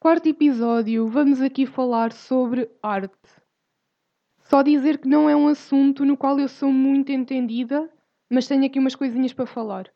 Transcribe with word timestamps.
Quarto 0.00 0.28
episódio, 0.28 1.06
vamos 1.06 1.40
aqui 1.40 1.64
falar 1.64 2.12
sobre 2.12 2.68
arte. 2.82 3.14
Só 4.40 4.62
dizer 4.62 4.98
que 4.98 5.06
não 5.06 5.30
é 5.30 5.36
um 5.36 5.46
assunto 5.46 6.04
no 6.04 6.16
qual 6.16 6.40
eu 6.40 6.48
sou 6.48 6.72
muito 6.72 7.12
entendida, 7.12 7.88
mas 8.28 8.48
tenho 8.48 8.66
aqui 8.66 8.80
umas 8.80 8.96
coisinhas 8.96 9.32
para 9.32 9.46
falar. 9.46 9.94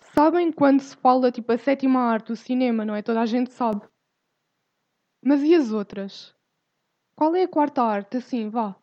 Sabem 0.00 0.50
quando 0.50 0.80
se 0.80 0.96
fala 0.96 1.30
tipo 1.30 1.52
a 1.52 1.58
sétima 1.58 2.00
arte, 2.00 2.32
o 2.32 2.36
cinema, 2.36 2.84
não 2.84 2.96
é? 2.96 3.02
Toda 3.02 3.20
a 3.20 3.26
gente 3.26 3.52
sabe. 3.52 3.86
Mas 5.24 5.44
e 5.44 5.54
as 5.54 5.70
outras? 5.70 6.34
Qual 7.14 7.36
é 7.36 7.44
a 7.44 7.48
quarta 7.48 7.84
arte? 7.84 8.16
Assim, 8.16 8.48
vá. 8.48 8.74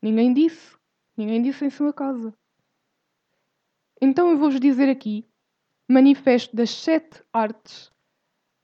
Ninguém 0.00 0.32
disse. 0.32 0.76
Ninguém 1.16 1.42
disse 1.42 1.64
em 1.64 1.70
sua 1.70 1.92
casa. 1.92 2.32
Então 4.00 4.30
eu 4.30 4.38
vou-vos 4.38 4.60
dizer 4.60 4.88
aqui: 4.88 5.28
manifesto 5.92 6.56
das 6.56 6.70
sete 6.70 7.22
artes. 7.32 7.92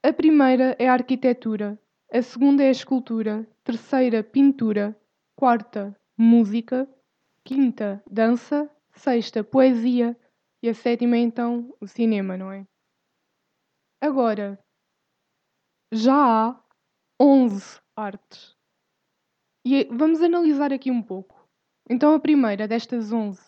A 0.02 0.12
primeira 0.12 0.74
é 0.78 0.88
a 0.88 0.94
arquitetura, 0.94 1.78
a 2.10 2.22
segunda 2.22 2.62
é 2.62 2.68
a 2.68 2.72
escultura, 2.72 3.46
terceira, 3.62 4.24
pintura, 4.24 4.98
quarta, 5.36 5.94
música, 6.16 6.88
quinta, 7.44 8.02
dança, 8.10 8.70
sexta, 8.94 9.44
poesia 9.44 10.16
e 10.62 10.70
a 10.70 10.74
sétima 10.74 11.16
é 11.16 11.20
então 11.20 11.74
o 11.78 11.86
cinema, 11.86 12.36
não 12.36 12.50
é? 12.50 12.66
Agora, 14.00 14.58
já 15.92 16.14
há 16.14 16.60
11 17.20 17.78
artes. 17.94 18.56
E 19.66 19.84
vamos 19.90 20.22
analisar 20.22 20.72
aqui 20.72 20.90
um 20.90 21.02
pouco. 21.02 21.46
Então, 21.90 22.14
a 22.14 22.20
primeira 22.20 22.66
destas 22.66 23.12
11 23.12 23.40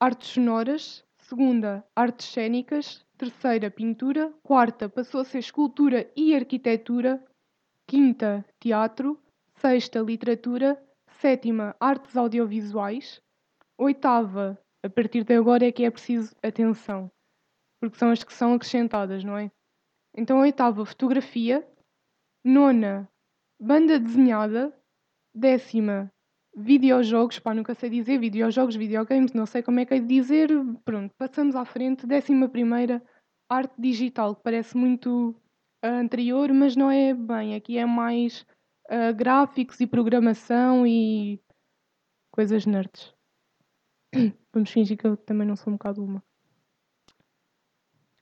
artes 0.00 0.30
sonoras, 0.30 1.04
segunda, 1.30 1.86
artes 1.94 2.26
cênicas, 2.26 3.06
terceira, 3.16 3.70
pintura, 3.70 4.34
quarta, 4.42 4.88
passou 4.88 5.20
a 5.20 5.24
ser 5.24 5.38
escultura 5.38 6.10
e 6.16 6.34
arquitetura, 6.34 7.24
quinta, 7.86 8.44
teatro, 8.58 9.16
sexta, 9.54 10.00
literatura, 10.00 10.76
sétima, 11.20 11.76
artes 11.78 12.16
audiovisuais, 12.16 13.22
oitava, 13.78 14.58
a 14.82 14.90
partir 14.90 15.22
de 15.22 15.36
agora 15.36 15.64
é 15.64 15.70
que 15.70 15.84
é 15.84 15.90
preciso 15.90 16.34
atenção, 16.42 17.08
porque 17.78 17.96
são 17.96 18.10
as 18.10 18.24
que 18.24 18.32
são 18.32 18.54
acrescentadas, 18.54 19.22
não 19.22 19.38
é? 19.38 19.52
Então, 20.16 20.40
oitava, 20.40 20.84
fotografia, 20.84 21.64
nona, 22.44 23.08
banda 23.60 24.00
desenhada, 24.00 24.76
décima, 25.32 26.12
videojogos, 26.54 27.38
pá, 27.38 27.54
nunca 27.54 27.74
sei 27.74 27.90
dizer, 27.90 28.18
videojogos, 28.18 28.76
videogames, 28.76 29.32
não 29.32 29.46
sei 29.46 29.62
como 29.62 29.80
é 29.80 29.84
que 29.84 29.94
é 29.94 29.98
de 29.98 30.06
dizer, 30.06 30.50
pronto, 30.84 31.14
passamos 31.16 31.54
à 31.54 31.64
frente, 31.64 32.06
décima 32.06 32.48
primeira, 32.48 33.02
arte 33.48 33.74
digital, 33.78 34.34
que 34.34 34.42
parece 34.42 34.76
muito 34.76 35.30
uh, 35.84 35.86
anterior, 35.86 36.52
mas 36.52 36.76
não 36.76 36.90
é 36.90 37.14
bem, 37.14 37.54
aqui 37.54 37.78
é 37.78 37.86
mais 37.86 38.46
uh, 38.90 39.14
gráficos 39.14 39.80
e 39.80 39.86
programação 39.86 40.86
e 40.86 41.40
coisas 42.30 42.66
nerds. 42.66 43.14
Vamos 44.52 44.70
fingir 44.70 44.96
que 44.96 45.06
eu 45.06 45.16
também 45.16 45.46
não 45.46 45.56
sou 45.56 45.72
um 45.72 45.76
bocado 45.76 46.02
uma. 46.02 46.22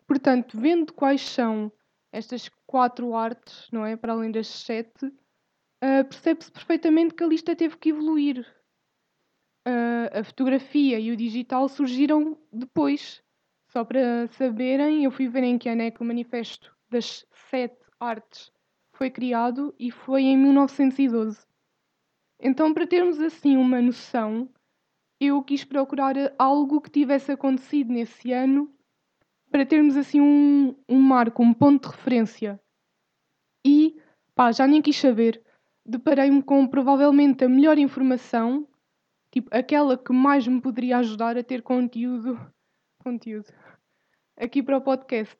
Portanto, 0.07 0.59
vendo 0.59 0.92
quais 0.92 1.20
são 1.20 1.70
estas 2.13 2.51
quatro 2.67 3.15
artes, 3.15 3.69
não 3.70 3.85
é? 3.85 3.97
Para 3.97 4.15
além 4.15 4.31
das 4.31 4.47
sete, 4.47 5.13
uh, 5.83 6.05
percebe-se 6.05 6.51
perfeitamente 6.51 7.14
que 7.14 7.25
a 7.25 7.27
lista 7.27 7.55
teve 7.55 7.77
que 7.77 7.91
evoluir. 7.91 8.47
Uh, 9.67 10.20
a 10.20 10.25
fotografia 10.25 10.98
e 10.98 11.11
o 11.11 11.17
digital 11.17 11.69
surgiram 11.69 12.39
depois. 12.52 13.23
Só 13.69 13.85
para 13.85 14.27
saberem, 14.29 15.05
eu 15.05 15.11
fui 15.11 15.29
ver 15.29 15.45
em 15.45 15.58
que 15.58 15.69
ano 15.69 15.83
é 15.83 15.91
que 15.91 16.01
o 16.01 16.05
manifesto 16.05 16.75
das 16.89 17.27
sete 17.51 17.85
artes 18.01 18.51
foi 18.92 19.11
criado 19.11 19.75
e 19.79 19.91
foi 19.91 20.23
em 20.23 20.36
1912. 20.36 21.47
Então, 22.41 22.73
para 22.73 22.86
termos 22.86 23.20
assim 23.20 23.57
uma 23.57 23.83
noção, 23.83 24.48
eu 25.20 25.42
quis 25.42 25.64
procurar 25.64 26.14
algo 26.39 26.81
que 26.81 26.91
tivesse 26.91 27.33
acontecido 27.33 27.92
nesse 27.92 28.33
ano 28.33 28.73
para 29.51 29.67
termos 29.67 29.97
assim 29.97 30.20
um, 30.20 30.75
um 30.89 31.01
marco, 31.01 31.42
um 31.42 31.52
ponto 31.52 31.89
de 31.89 31.97
referência. 31.97 32.61
E 33.64 34.01
pá, 34.35 34.52
já 34.52 34.67
nem 34.67 34.81
quis 34.81 34.97
saber. 34.97 35.42
Deparei-me 35.89 36.43
com 36.43 36.69
provavelmente 36.69 37.45
a 37.45 37.49
melhor 37.49 37.79
informação, 37.79 38.69
tipo 39.31 39.49
aquela 39.51 39.97
que 39.97 40.13
mais 40.13 40.47
me 40.47 40.61
poderia 40.61 40.99
ajudar 40.99 41.39
a 41.39 41.43
ter 41.43 41.63
conteúdo, 41.63 42.39
conteúdo 43.03 43.49
aqui 44.37 44.63
para 44.63 44.77
o 44.77 44.83
podcast. 44.83 45.39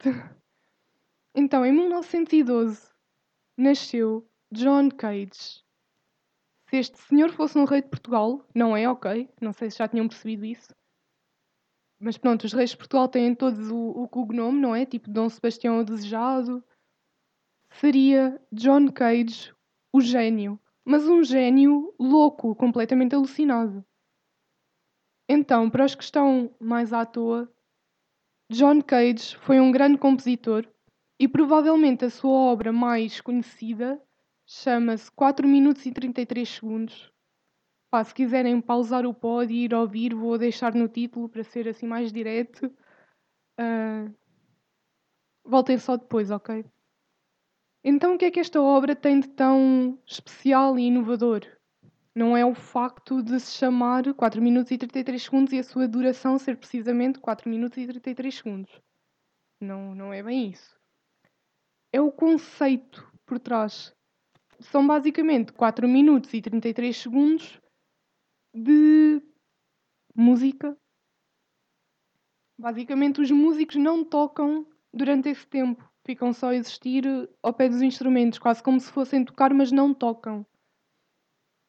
Então, 1.35 1.65
em 1.65 1.71
1912 1.71 2.91
nasceu 3.57 4.27
John 4.51 4.89
Cage. 4.89 5.63
Se 6.69 6.77
este 6.77 6.99
senhor 6.99 7.31
fosse 7.31 7.57
um 7.59 7.65
rei 7.65 7.83
de 7.83 7.89
Portugal, 7.89 8.45
não 8.55 8.77
é 8.77 8.89
ok, 8.89 9.29
não 9.41 9.53
sei 9.53 9.71
se 9.71 9.79
já 9.79 9.87
tinham 9.87 10.09
percebido 10.09 10.47
isso, 10.47 10.75
mas 12.01 12.17
pronto, 12.17 12.45
os 12.45 12.53
reis 12.53 12.71
de 12.71 12.77
Portugal 12.77 13.07
têm 13.07 13.35
todos 13.35 13.71
o, 13.71 13.77
o 13.77 14.09
cognome, 14.09 14.59
não 14.59 14.75
é? 14.75 14.87
Tipo 14.87 15.11
Dom 15.11 15.29
Sebastião 15.29 15.79
o 15.79 15.85
Desejado. 15.85 16.65
Seria 17.71 18.41
John 18.51 18.91
Cage 18.91 19.53
o 19.93 20.00
gênio. 20.00 20.59
Mas 20.84 21.06
um 21.09 21.22
gênio 21.22 21.94
louco, 21.99 22.54
completamente 22.54 23.15
alucinado. 23.15 23.84
Então, 25.28 25.69
para 25.69 25.84
os 25.84 25.94
que 25.94 26.03
estão 26.03 26.54
mais 26.59 26.93
à 26.93 27.04
toa, 27.04 27.53
John 28.50 28.81
Cage 28.81 29.37
foi 29.38 29.60
um 29.60 29.71
grande 29.71 29.99
compositor 29.99 30.66
e 31.21 31.28
provavelmente 31.28 32.06
a 32.06 32.10
sua 32.10 32.32
obra 32.32 32.72
mais 32.72 33.21
conhecida 33.21 34.03
chama-se 34.47 35.10
4 35.12 35.47
minutos 35.47 35.84
e 35.84 35.93
33 35.93 36.49
segundos 36.49 37.12
Pá, 37.91 38.05
se 38.05 38.12
quiserem 38.12 38.60
pausar 38.60 39.06
o 39.06 39.15
pod 39.15 39.53
e 39.53 39.65
ir 39.65 39.75
ouvir, 39.75 40.15
vou 40.15 40.37
deixar 40.37 40.75
no 40.75 40.88
título 40.88 41.26
para 41.28 41.43
ser 41.43 41.66
assim 41.69 41.87
mais 41.87 42.12
direto. 42.12 42.66
Uh, 43.59 44.15
voltem 45.43 45.78
só 45.78 45.97
depois, 45.97 46.31
ok? 46.31 46.66
Então, 47.83 48.15
o 48.15 48.19
que 48.19 48.25
é 48.25 48.31
que 48.31 48.41
esta 48.41 48.61
obra 48.61 48.97
tem 48.97 49.21
de 49.21 49.28
tão 49.28 49.99
especial 50.06 50.78
e 50.78 50.87
inovador? 50.87 51.43
Não 52.15 52.37
é 52.37 52.44
o 52.44 52.55
facto 52.55 53.22
de 53.22 53.39
se 53.39 53.56
chamar 53.56 54.12
4 54.15 54.43
minutos 54.43 54.72
e 54.72 54.78
33 54.78 55.22
segundos 55.22 55.53
e 55.53 55.59
a 55.59 55.62
sua 55.62 55.87
duração 55.87 56.37
ser 56.38 56.56
precisamente 56.56 57.21
4 57.21 57.49
minutos 57.49 57.78
e 57.78 57.87
33 57.87 58.34
segundos. 58.34 58.81
Não, 59.61 59.94
não 59.94 60.12
é 60.12 60.22
bem 60.22 60.50
isso. 60.50 60.77
É 61.93 62.00
o 62.00 62.11
conceito 62.11 63.09
por 63.25 63.38
trás. 63.38 63.94
São 64.59 64.84
basicamente 64.84 65.53
4 65.53 65.87
minutos 65.87 66.34
e 66.34 66.43
33 66.43 66.97
segundos 66.97 67.61
de 68.53 69.22
música. 70.15 70.77
Basicamente, 72.59 73.21
os 73.21 73.31
músicos 73.31 73.77
não 73.77 74.05
tocam 74.05 74.67
durante 74.93 75.28
esse 75.28 75.47
tempo, 75.47 75.88
ficam 76.09 76.33
só 76.33 76.49
a 76.49 76.57
existir 76.57 77.05
ao 77.43 77.53
pé 77.53 77.69
dos 77.69 77.83
instrumentos, 77.83 78.39
quase 78.39 78.63
como 78.63 78.81
se 78.81 78.91
fossem 78.91 79.25
tocar, 79.25 79.53
mas 79.53 79.71
não 79.71 79.93
tocam. 79.93 80.47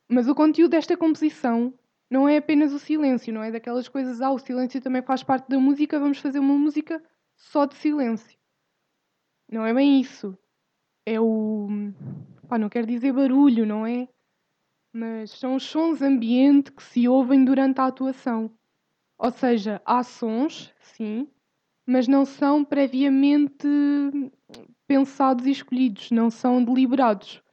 Mas 0.08 0.30
o 0.30 0.34
conteúdo 0.34 0.72
desta 0.72 0.96
composição 0.96 1.74
não 2.10 2.28
é 2.28 2.38
apenas 2.38 2.72
o 2.72 2.80
silêncio, 2.80 3.34
não 3.34 3.44
é 3.44 3.52
daquelas 3.52 3.90
coisas, 3.90 4.22
ah, 4.22 4.32
o 4.32 4.40
silêncio 4.40 4.82
também 4.82 5.02
faz 5.02 5.22
parte 5.24 5.50
da 5.50 5.60
música, 5.60 6.00
vamos 6.00 6.20
fazer 6.20 6.40
uma 6.40 6.58
música 6.58 7.04
só 7.36 7.66
de 7.66 7.76
silêncio. 7.76 8.40
Não 9.52 9.66
é 9.66 9.74
bem 9.74 10.00
isso. 10.00 10.38
É 11.06 11.20
o. 11.20 11.68
Pá, 12.48 12.58
não 12.58 12.70
quero 12.70 12.88
dizer 12.88 13.12
barulho, 13.12 13.66
não 13.66 13.86
é? 13.86 14.08
mas 14.92 15.32
são 15.32 15.56
os 15.56 15.64
sons 15.64 16.02
ambiente 16.02 16.72
que 16.72 16.84
se 16.84 17.08
ouvem 17.08 17.46
durante 17.46 17.80
a 17.80 17.86
atuação. 17.86 18.52
Ou 19.18 19.32
seja, 19.32 19.82
há 19.86 20.04
sons, 20.04 20.74
sim, 20.80 21.28
mas 21.86 22.08
não 22.08 22.26
são 22.26 22.64
previamente 22.64 23.68
pensados 24.90 25.46
e 25.46 25.52
escolhidos, 25.52 26.10
não 26.10 26.32
são 26.32 26.64
deliberados. 26.64 27.44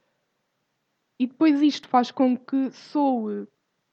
E 1.19 1.27
depois 1.27 1.61
isto 1.61 1.87
faz 1.87 2.09
com 2.09 2.35
que 2.35 2.71
soe 2.71 3.47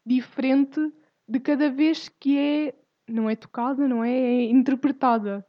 diferente 0.04 0.80
de 1.28 1.38
cada 1.38 1.70
vez 1.70 2.08
que 2.08 2.38
é, 2.38 2.74
não 3.06 3.28
é 3.28 3.36
tocada, 3.36 3.86
não 3.86 4.02
é, 4.02 4.10
é 4.10 4.44
interpretada. 4.44 5.46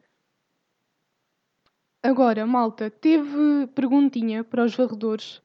Agora, 2.03 2.45
malta, 2.45 2.91
teve 2.91 3.67
perguntinha 3.73 4.43
para 4.43 4.65
os 4.65 4.75
varredores 4.75 5.41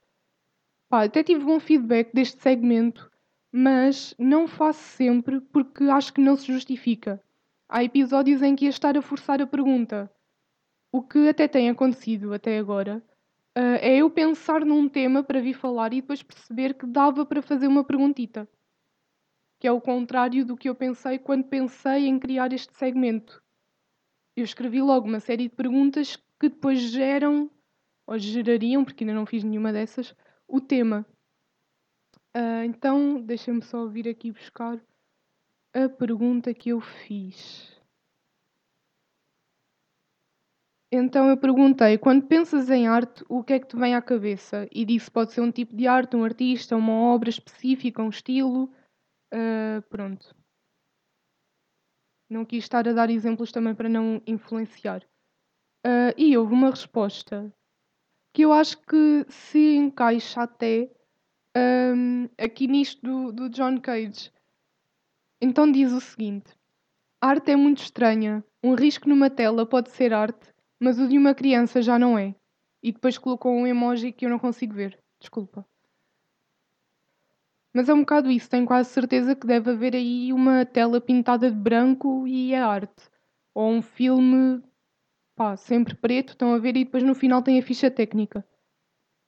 Pá, 0.89 1.05
até 1.05 1.23
tive 1.23 1.45
bom 1.45 1.61
feedback 1.61 2.13
deste 2.13 2.43
segmento, 2.43 3.09
mas 3.53 4.13
não 4.19 4.49
faço 4.49 4.81
sempre 4.81 5.41
porque 5.41 5.85
acho 5.85 6.13
que 6.13 6.21
não 6.21 6.35
se 6.35 6.53
justifica. 6.53 7.23
Há 7.69 7.85
episódios 7.85 8.43
em 8.43 8.57
que 8.57 8.65
ia 8.65 8.71
estar 8.71 8.99
a 8.99 9.03
forçar 9.03 9.41
a 9.41 9.47
pergunta. 9.47 10.11
O 10.93 11.03
que 11.03 11.29
até 11.29 11.47
tem 11.47 11.71
acontecido 11.71 12.35
até 12.35 12.59
agora 12.59 13.03
uh, 13.57 13.79
é 13.81 13.97
eu 13.99 14.11
pensar 14.11 14.65
num 14.65 14.89
tema 14.89 15.23
para 15.23 15.41
vir 15.41 15.55
falar 15.55 15.93
e 15.93 16.01
depois 16.01 16.23
perceber 16.23 16.75
que 16.75 16.87
dava 16.87 17.25
para 17.25 17.41
fazer 17.41 17.69
uma 17.69 17.85
perguntita. 17.85 18.49
Que 19.59 19.69
é 19.69 19.73
o 19.73 19.81
contrário 19.81 20.45
do 20.45 20.57
que 20.57 20.69
eu 20.69 20.75
pensei 20.75 21.19
quando 21.19 21.45
pensei 21.45 22.07
em 22.07 22.19
criar 22.19 22.53
este 22.53 22.77
segmento. 22.77 23.43
eu 24.37 24.45
escrevi 24.45 24.81
logo 24.83 25.07
uma 25.07 25.21
série 25.21 25.49
de 25.49 25.55
perguntas 25.55 26.17
que 26.39 26.49
depois 26.49 26.81
geram, 26.81 27.51
ou 28.07 28.19
gerariam, 28.19 28.85
porque 28.85 29.05
ainda 29.05 29.15
não 29.15 29.27
fiz 29.27 29.45
nenhuma 29.45 29.73
dessas, 29.73 30.17
o 30.49 30.61
tema. 30.61 31.07
Uh, 32.35 32.65
então, 32.65 33.21
deixa-me 33.21 33.63
só 33.63 33.87
vir 33.87 34.09
aqui 34.09 34.33
buscar 34.33 34.81
a 35.73 35.89
pergunta 35.89 36.55
que 36.55 36.71
eu 36.71 36.81
fiz. 36.81 37.80
Então 40.93 41.29
eu 41.29 41.37
perguntei, 41.37 41.97
quando 41.99 42.27
pensas 42.27 42.69
em 42.69 42.89
arte, 42.89 43.25
o 43.29 43.45
que 43.45 43.53
é 43.53 43.61
que 43.61 43.69
te 43.69 43.77
vem 43.77 43.95
à 43.95 44.03
cabeça? 44.03 44.69
E 44.73 44.85
disse, 44.85 45.09
pode 45.09 45.33
ser 45.33 45.41
um 45.41 45.53
tipo 45.53 45.77
de 45.77 45.87
arte, 45.87 46.17
um 46.17 46.25
artista, 46.25 46.77
uma 46.77 46.93
obra 46.93 47.31
específica, 47.31 48.03
um 48.03 48.09
estilo. 48.09 48.65
Uh, 49.33 49.81
pronto. 49.89 50.35
Não 52.29 52.45
quis 52.45 52.65
estar 52.65 52.89
a 52.89 52.93
dar 52.93 53.09
exemplos 53.09 53.53
também 53.53 53.75
para 53.75 53.89
não 53.89 54.21
influenciar. 54.27 55.03
Uh, 55.87 56.13
e 56.17 56.37
houve 56.37 56.53
uma 56.53 56.71
resposta 56.71 57.53
que 58.35 58.43
eu 58.43 58.53
acho 58.53 58.79
que 58.83 59.25
se 59.29 59.77
encaixa 59.77 60.43
até 60.43 60.91
um, 61.57 62.29
aqui 62.39 62.67
nisto 62.67 63.01
do, 63.03 63.33
do 63.33 63.49
John 63.49 63.81
Cage. 63.81 64.33
Então 65.41 65.71
diz 65.71 65.93
o 65.93 66.01
seguinte: 66.01 66.55
arte 67.21 67.53
é 67.53 67.57
muito 67.57 67.83
estranha. 67.83 68.45
Um 68.63 68.75
risco 68.75 69.09
numa 69.09 69.31
tela 69.31 69.65
pode 69.65 69.91
ser 69.91 70.13
arte, 70.13 70.53
mas 70.81 70.99
o 70.99 71.07
de 71.07 71.19
uma 71.19 71.35
criança 71.35 71.83
já 71.83 71.99
não 71.99 72.19
é. 72.19 72.35
E 72.83 72.91
depois 72.91 73.19
colocou 73.19 73.53
um 73.53 73.67
emoji 73.67 74.11
que 74.11 74.25
eu 74.25 74.31
não 74.31 74.39
consigo 74.39 74.75
ver. 74.75 74.99
Desculpa. 75.21 75.67
Mas 77.73 77.89
é 77.89 77.95
um 77.95 78.01
bocado 78.01 78.31
isso, 78.31 78.51
tenho 78.51 78.67
quase 78.67 78.89
certeza 78.91 79.37
que 79.37 79.47
deve 79.47 79.71
haver 79.71 79.95
aí 79.95 80.33
uma 80.33 80.67
tela 80.67 81.01
pintada 81.01 81.49
de 81.51 81.57
branco 81.57 82.27
e 82.27 82.53
é 82.53 82.61
arte. 82.61 83.09
Ou 83.55 83.71
um 83.71 83.83
filme, 83.83 84.61
pá, 85.37 85.57
sempre 85.57 85.95
preto, 85.95 86.31
estão 86.31 86.53
a 86.53 86.59
ver, 86.59 86.77
e 86.77 86.85
depois 86.85 87.05
no 87.05 87.15
final 87.15 87.43
tem 87.43 87.59
a 87.59 87.63
ficha 87.63 87.89
técnica. 87.91 88.45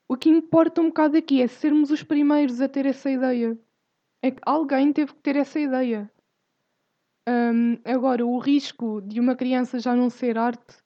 O 0.08 0.16
que 0.16 0.28
importa 0.28 0.80
um 0.80 0.88
bocado 0.88 1.16
aqui 1.16 1.40
é 1.40 1.46
sermos 1.46 1.90
os 1.90 2.02
primeiros 2.02 2.60
a 2.60 2.68
ter 2.68 2.84
essa 2.84 3.10
ideia. 3.10 3.56
É 4.20 4.30
que 4.30 4.40
alguém 4.44 4.92
teve 4.92 5.14
que 5.14 5.20
ter 5.20 5.36
essa 5.36 5.60
ideia. 5.60 6.10
Agora, 7.84 8.26
o 8.26 8.38
risco 8.38 9.00
de 9.02 9.20
uma 9.20 9.36
criança 9.36 9.78
já 9.78 9.94
não 9.94 10.10
ser 10.10 10.36
arte, 10.36 10.81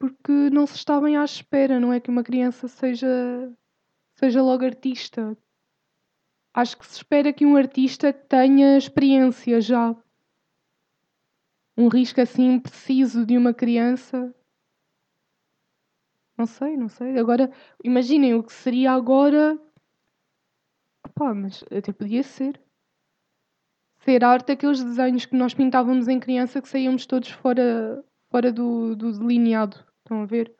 porque 0.00 0.32
não 0.50 0.66
se 0.66 0.76
está 0.76 0.98
bem 0.98 1.18
à 1.18 1.22
espera, 1.22 1.78
não 1.78 1.92
é 1.92 2.00
que 2.00 2.08
uma 2.08 2.24
criança 2.24 2.66
seja, 2.66 3.06
seja 4.14 4.42
logo 4.42 4.64
artista. 4.64 5.36
Acho 6.54 6.78
que 6.78 6.86
se 6.86 6.96
espera 6.96 7.34
que 7.34 7.44
um 7.44 7.54
artista 7.54 8.10
tenha 8.10 8.78
experiência 8.78 9.60
já. 9.60 9.94
Um 11.76 11.88
risco 11.88 12.18
assim 12.18 12.58
preciso 12.58 13.26
de 13.26 13.36
uma 13.36 13.52
criança. 13.52 14.34
Não 16.36 16.46
sei, 16.46 16.78
não 16.78 16.88
sei. 16.88 17.18
Agora, 17.18 17.52
imaginem 17.84 18.34
o 18.34 18.42
que 18.42 18.54
seria 18.54 18.92
agora. 18.92 19.60
Pá, 21.14 21.34
mas 21.34 21.62
até 21.64 21.92
podia 21.92 22.22
ser. 22.22 22.58
Ser 23.98 24.24
arte 24.24 24.52
aqueles 24.52 24.82
desenhos 24.82 25.26
que 25.26 25.36
nós 25.36 25.52
pintávamos 25.52 26.08
em 26.08 26.18
criança 26.18 26.62
que 26.62 26.68
saíamos 26.68 27.04
todos 27.04 27.28
fora, 27.28 28.02
fora 28.30 28.50
do, 28.50 28.96
do 28.96 29.12
delineado. 29.12 29.89
Estão 30.10 30.22
a 30.22 30.26
ver? 30.26 30.52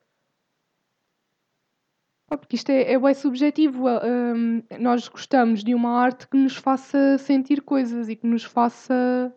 porque 2.28 2.54
isto 2.54 2.70
é, 2.70 2.92
é 2.92 2.96
bem 2.96 3.12
subjetivo. 3.12 3.84
Um, 3.88 4.62
nós 4.78 5.08
gostamos 5.08 5.64
de 5.64 5.74
uma 5.74 5.90
arte 5.98 6.28
que 6.28 6.36
nos 6.36 6.54
faça 6.54 7.18
sentir 7.18 7.60
coisas 7.60 8.08
e 8.08 8.14
que 8.14 8.28
nos 8.28 8.44
faça 8.44 9.34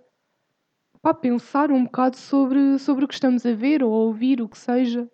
pá, 1.01 1.15
pensar 1.15 1.71
um 1.71 1.85
bocado 1.85 2.15
sobre, 2.15 2.77
sobre 2.77 3.05
o 3.05 3.07
que 3.07 3.15
estamos 3.15 3.43
a 3.43 3.55
ver 3.55 3.83
ou 3.83 3.91
a 3.91 3.97
ouvir, 4.05 4.39
o 4.39 4.47
que 4.47 4.55
seja. 4.55 5.09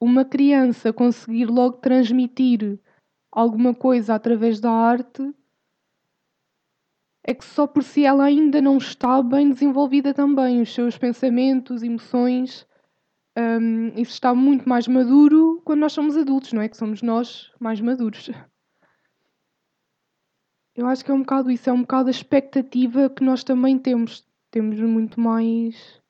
Uma 0.00 0.24
criança 0.24 0.90
conseguir 0.90 1.50
logo 1.50 1.76
transmitir 1.76 2.80
alguma 3.30 3.74
coisa 3.74 4.14
através 4.14 4.58
da 4.58 4.70
arte 4.70 5.34
é 7.22 7.34
que 7.34 7.44
só 7.44 7.66
por 7.66 7.82
si 7.82 8.06
ela 8.06 8.24
ainda 8.24 8.62
não 8.62 8.78
está 8.78 9.22
bem 9.22 9.50
desenvolvida 9.50 10.14
também. 10.14 10.62
Os 10.62 10.72
seus 10.72 10.96
pensamentos, 10.96 11.82
emoções 11.82 12.66
um, 13.36 13.88
isso 13.90 14.12
está 14.12 14.34
muito 14.34 14.68
mais 14.68 14.88
maduro 14.88 15.60
quando 15.64 15.80
nós 15.80 15.92
somos 15.92 16.16
adultos, 16.16 16.52
não 16.52 16.62
é? 16.62 16.68
Que 16.68 16.76
somos 16.76 17.02
nós 17.02 17.50
mais 17.60 17.80
maduros. 17.80 18.30
Eu 20.74 20.86
acho 20.86 21.04
que 21.04 21.10
é 21.10 21.14
um 21.14 21.20
bocado 21.20 21.50
isso, 21.50 21.68
é 21.68 21.72
um 21.72 21.82
bocado 21.82 22.08
a 22.08 22.10
expectativa 22.10 23.10
que 23.10 23.22
nós 23.22 23.44
também 23.44 23.78
temos. 23.78 24.26
Temos 24.50 24.80
muito 24.80 25.20
mais 25.20 26.00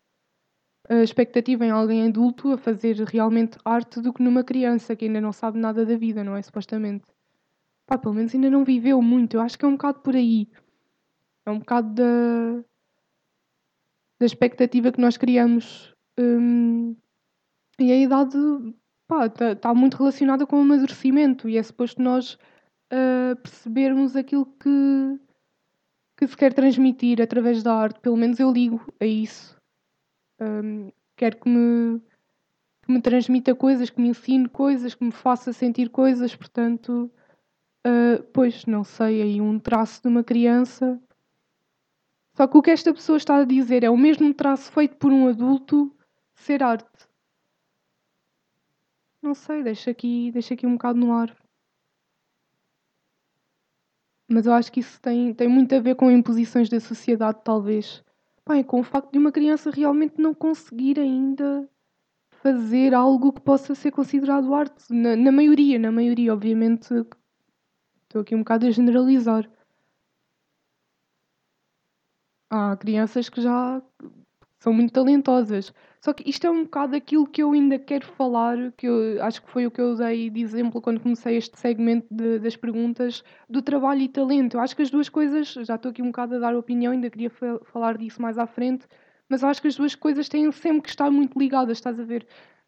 a 0.88 1.02
expectativa 1.02 1.64
em 1.64 1.70
alguém 1.70 2.06
adulto 2.06 2.52
a 2.52 2.58
fazer 2.58 2.96
realmente 3.04 3.58
arte 3.64 4.00
do 4.00 4.12
que 4.12 4.22
numa 4.22 4.42
criança 4.42 4.96
que 4.96 5.04
ainda 5.04 5.20
não 5.20 5.32
sabe 5.32 5.58
nada 5.58 5.84
da 5.84 5.96
vida, 5.96 6.24
não 6.24 6.36
é? 6.36 6.42
Supostamente. 6.42 7.04
Pá, 7.86 7.98
pelo 7.98 8.14
menos 8.14 8.34
ainda 8.34 8.50
não 8.50 8.64
viveu 8.64 9.00
muito. 9.02 9.36
Eu 9.36 9.40
acho 9.40 9.58
que 9.58 9.64
é 9.64 9.68
um 9.68 9.72
bocado 9.72 10.00
por 10.00 10.16
aí. 10.16 10.48
É 11.44 11.50
um 11.50 11.58
bocado 11.58 11.94
da, 11.94 12.64
da 14.18 14.26
expectativa 14.26 14.92
que 14.92 15.00
nós 15.00 15.16
criamos 15.16 15.94
um, 16.18 16.96
e 17.82 17.92
a 17.92 17.96
idade 17.96 18.36
está 19.10 19.56
tá 19.56 19.74
muito 19.74 19.96
relacionada 19.96 20.46
com 20.46 20.58
o 20.58 20.60
amadurecimento 20.60 21.48
e 21.48 21.56
é 21.56 21.62
suposto 21.62 22.00
nós 22.00 22.34
uh, 22.92 23.36
percebermos 23.42 24.16
aquilo 24.16 24.46
que, 24.46 25.20
que 26.16 26.26
se 26.26 26.36
quer 26.36 26.52
transmitir 26.52 27.20
através 27.20 27.62
da 27.62 27.74
arte. 27.74 28.00
Pelo 28.00 28.16
menos 28.16 28.38
eu 28.38 28.50
ligo 28.52 28.80
a 29.00 29.06
isso. 29.06 29.56
Um, 30.40 30.90
quero 31.16 31.36
que 31.38 31.48
me, 31.48 32.00
que 32.82 32.92
me 32.92 33.00
transmita 33.00 33.54
coisas, 33.54 33.90
que 33.90 34.00
me 34.00 34.08
ensine 34.08 34.48
coisas, 34.48 34.94
que 34.94 35.04
me 35.04 35.12
faça 35.12 35.52
sentir 35.52 35.90
coisas. 35.90 36.34
Portanto, 36.34 37.10
uh, 37.86 38.22
pois, 38.32 38.64
não 38.66 38.84
sei, 38.84 39.22
aí 39.22 39.40
um 39.40 39.58
traço 39.58 40.02
de 40.02 40.08
uma 40.08 40.22
criança. 40.22 41.00
Só 42.34 42.46
que 42.46 42.56
o 42.56 42.62
que 42.62 42.70
esta 42.70 42.92
pessoa 42.94 43.16
está 43.16 43.36
a 43.36 43.44
dizer 43.44 43.84
é 43.84 43.90
o 43.90 43.96
mesmo 43.96 44.32
traço 44.32 44.70
feito 44.72 44.96
por 44.96 45.12
um 45.12 45.28
adulto 45.28 45.94
ser 46.34 46.62
arte. 46.62 47.09
Não 49.22 49.34
sei, 49.34 49.62
deixa 49.62 49.90
aqui, 49.90 50.30
deixa 50.32 50.54
aqui 50.54 50.66
um 50.66 50.72
bocado 50.72 50.98
no 50.98 51.12
ar. 51.12 51.36
Mas 54.28 54.46
eu 54.46 54.52
acho 54.52 54.70
que 54.70 54.80
isso 54.80 55.00
tem, 55.00 55.34
tem 55.34 55.48
muito 55.48 55.74
a 55.74 55.80
ver 55.80 55.96
com 55.96 56.10
imposições 56.10 56.68
da 56.68 56.80
sociedade, 56.80 57.40
talvez. 57.44 58.02
Com 58.66 58.80
o 58.80 58.84
facto 58.84 59.12
de 59.12 59.18
uma 59.18 59.30
criança 59.30 59.70
realmente 59.70 60.20
não 60.20 60.34
conseguir 60.34 60.98
ainda 60.98 61.68
fazer 62.42 62.94
algo 62.94 63.32
que 63.32 63.40
possa 63.40 63.74
ser 63.74 63.90
considerado 63.90 64.54
arte. 64.54 64.92
Na, 64.92 65.14
na 65.14 65.30
maioria, 65.30 65.78
na 65.78 65.92
maioria, 65.92 66.32
obviamente. 66.32 66.92
Estou 68.04 68.22
aqui 68.22 68.34
um 68.34 68.40
bocado 68.40 68.66
a 68.66 68.70
generalizar. 68.70 69.48
Há 72.50 72.76
crianças 72.76 73.28
que 73.28 73.40
já 73.40 73.80
são 74.60 74.72
muito 74.74 74.92
talentosas. 74.92 75.72
Só 76.00 76.12
que 76.12 76.28
isto 76.28 76.46
é 76.46 76.50
um 76.50 76.64
bocado 76.64 76.94
aquilo 76.94 77.26
que 77.26 77.42
eu 77.42 77.52
ainda 77.52 77.78
quero 77.78 78.06
falar, 78.06 78.72
que 78.72 78.86
eu 78.86 79.22
acho 79.22 79.42
que 79.42 79.50
foi 79.50 79.66
o 79.66 79.70
que 79.70 79.80
eu 79.80 79.90
usei 79.90 80.30
de 80.30 80.40
exemplo 80.40 80.80
quando 80.80 81.00
comecei 81.00 81.36
este 81.36 81.58
segmento 81.58 82.06
de, 82.10 82.38
das 82.38 82.56
perguntas 82.56 83.24
do 83.48 83.62
trabalho 83.62 84.02
e 84.02 84.08
talento. 84.08 84.56
Eu 84.56 84.60
acho 84.60 84.76
que 84.76 84.82
as 84.82 84.90
duas 84.90 85.08
coisas, 85.08 85.52
já 85.52 85.74
estou 85.74 85.90
aqui 85.90 86.02
um 86.02 86.06
bocado 86.06 86.36
a 86.36 86.38
dar 86.38 86.54
opinião, 86.54 86.92
ainda 86.92 87.10
queria 87.10 87.30
falar 87.64 87.98
disso 87.98 88.20
mais 88.20 88.38
à 88.38 88.46
frente, 88.46 88.86
mas 89.28 89.42
eu 89.42 89.48
acho 89.48 89.62
que 89.62 89.68
as 89.68 89.76
duas 89.76 89.94
coisas 89.94 90.28
têm 90.28 90.50
sempre 90.52 90.82
que 90.82 90.88
estar 90.90 91.10
muito 91.10 91.38
ligadas, 91.38 91.78
estás 91.78 91.98
a 91.98 92.04
ver? 92.04 92.26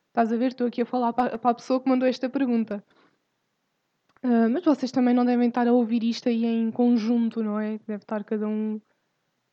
Estás 0.08 0.32
a 0.32 0.36
ver? 0.36 0.48
Estou 0.48 0.66
aqui 0.66 0.82
a 0.82 0.86
falar 0.86 1.12
para, 1.12 1.34
a 1.34 1.54
pessoa 1.54 1.80
que 1.80 1.88
mandou 1.88 2.08
esta 2.08 2.28
pergunta. 2.28 2.82
Uh, 4.22 4.48
mas 4.50 4.64
vocês 4.64 4.92
também 4.92 5.14
não 5.14 5.24
devem 5.24 5.48
estar 5.48 5.66
a 5.66 5.72
ouvir 5.72 6.04
isto 6.04 6.28
aí 6.28 6.44
em 6.44 6.70
conjunto, 6.70 7.42
não 7.42 7.58
é? 7.58 7.78
Deve 7.86 8.04
estar 8.04 8.22
cada 8.24 8.46
um 8.46 8.80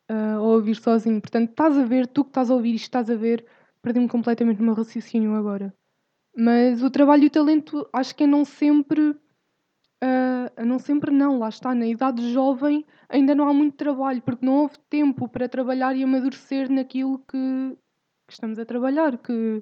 uh, 0.10 0.38
a 0.38 0.42
ouvir 0.42 0.76
sozinho. 0.76 1.22
Portanto, 1.22 1.50
estás 1.52 1.78
a 1.78 1.84
ver, 1.86 2.08
tu 2.08 2.24
que 2.24 2.32
estás 2.32 2.50
a 2.50 2.54
ouvir 2.54 2.76
isto, 2.76 2.86
estás 2.86 3.10
a 3.10 3.16
ver, 3.16 3.46
perdi-me 3.82 4.08
completamente 4.08 4.60
no 4.60 4.66
meu 4.66 4.74
raciocínio 4.74 5.36
agora. 5.36 5.74
Mas 6.36 6.82
o 6.84 6.90
trabalho 6.90 7.24
e 7.24 7.28
o 7.28 7.32
talento 7.32 7.88
acho 7.94 8.16
que 8.16 8.24
é 8.24 8.28
não 8.28 8.46
sempre. 8.46 9.16
Uh, 10.02 10.66
não 10.66 10.80
sempre 10.80 11.12
não, 11.12 11.38
lá 11.38 11.50
está, 11.50 11.76
na 11.76 11.86
idade 11.86 12.32
jovem 12.32 12.86
ainda 13.10 13.36
não 13.36 13.50
há 13.50 13.54
muito 13.54 13.76
trabalho, 13.76 14.22
porque 14.22 14.46
não 14.46 14.60
houve 14.60 14.78
tempo 14.90 15.28
para 15.28 15.50
trabalhar 15.50 15.94
e 15.94 16.04
amadurecer 16.04 16.72
naquilo 16.72 17.20
que, 17.20 17.78
que 18.26 18.34
estamos 18.34 18.60
a 18.60 18.66
trabalhar, 18.66 19.18
que 19.18 19.62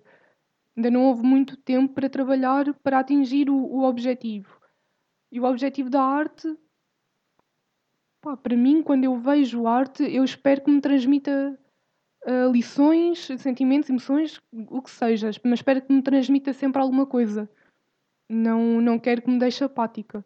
ainda 0.76 0.92
não 0.92 1.06
houve 1.06 1.24
muito 1.24 1.58
tempo 1.58 1.94
para 1.96 2.10
trabalhar 2.10 2.72
para 2.84 3.00
atingir 3.00 3.50
o, 3.50 3.56
o 3.56 3.84
objetivo. 3.84 4.60
E 5.32 5.40
o 5.40 5.46
objetivo 5.46 5.90
da 5.90 6.04
arte 6.04 6.56
Pá, 8.28 8.36
para 8.36 8.58
mim, 8.58 8.84
quando 8.84 9.06
eu 9.06 9.18
vejo 9.18 9.68
arte, 9.68 10.04
eu 10.04 10.22
espero 10.22 10.62
que 10.62 10.70
me 10.70 10.82
transmita 10.82 11.58
uh, 12.26 12.52
lições, 12.52 13.26
sentimentos, 13.40 13.90
emoções, 13.90 14.42
o 14.52 14.82
que 14.82 14.92
seja, 14.92 15.32
mas 15.46 15.60
espero 15.60 15.82
que 15.82 15.94
me 15.94 16.02
transmita 16.02 16.52
sempre 16.52 16.82
alguma 16.82 17.06
coisa. 17.06 17.50
Não, 18.30 18.82
não 18.82 19.00
quero 19.00 19.22
que 19.22 19.30
me 19.30 19.40
deixe 19.40 19.64
apática. 19.64 20.26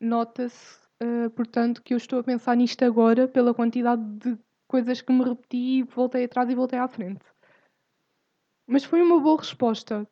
Nota-se, 0.00 0.78
uh, 1.02 1.30
portanto, 1.30 1.82
que 1.82 1.94
eu 1.94 1.96
estou 1.96 2.20
a 2.20 2.22
pensar 2.22 2.54
nisto 2.54 2.84
agora 2.84 3.26
pela 3.26 3.52
quantidade 3.52 4.04
de 4.18 4.38
coisas 4.68 5.02
que 5.02 5.12
me 5.12 5.24
repeti, 5.24 5.82
voltei 5.82 6.26
atrás 6.26 6.48
e 6.48 6.54
voltei 6.54 6.78
à 6.78 6.86
frente. 6.86 7.26
Mas 8.68 8.84
foi 8.84 9.02
uma 9.02 9.18
boa 9.18 9.38
resposta. 9.38 10.08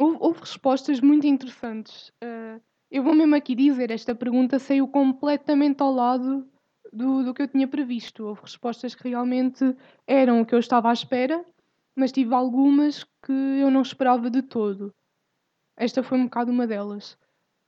Houve, 0.00 0.16
houve 0.18 0.40
respostas 0.40 0.98
muito 0.98 1.26
interessantes. 1.26 2.08
Uh, 2.24 2.66
eu 2.90 3.02
vou 3.02 3.14
mesmo 3.14 3.34
aqui 3.34 3.54
dizer, 3.54 3.90
esta 3.90 4.14
pergunta 4.14 4.58
saiu 4.58 4.88
completamente 4.88 5.82
ao 5.82 5.92
lado 5.92 6.46
do, 6.92 7.22
do 7.22 7.34
que 7.34 7.42
eu 7.42 7.48
tinha 7.48 7.68
previsto. 7.68 8.24
Houve 8.24 8.42
respostas 8.42 8.94
que 8.94 9.08
realmente 9.08 9.76
eram 10.06 10.40
o 10.40 10.46
que 10.46 10.54
eu 10.54 10.58
estava 10.58 10.90
à 10.90 10.92
espera, 10.92 11.44
mas 11.94 12.12
tive 12.12 12.34
algumas 12.34 13.04
que 13.04 13.32
eu 13.32 13.70
não 13.70 13.82
esperava 13.82 14.30
de 14.30 14.42
todo. 14.42 14.94
Esta 15.76 16.02
foi 16.02 16.18
um 16.18 16.24
bocado 16.24 16.50
uma 16.50 16.66
delas. 16.66 17.18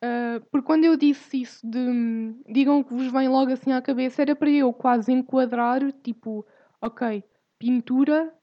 Uh, 0.02 0.40
porque 0.50 0.66
quando 0.66 0.84
eu 0.84 0.96
disse 0.96 1.42
isso 1.42 1.66
de 1.66 2.34
digam 2.48 2.80
o 2.80 2.84
que 2.84 2.94
vos 2.94 3.12
vem 3.12 3.28
logo 3.28 3.52
assim 3.52 3.72
à 3.72 3.82
cabeça, 3.82 4.22
era 4.22 4.34
para 4.34 4.50
eu 4.50 4.72
quase 4.72 5.12
enquadrar, 5.12 5.92
tipo, 6.02 6.46
ok, 6.80 7.22
pintura, 7.58 8.34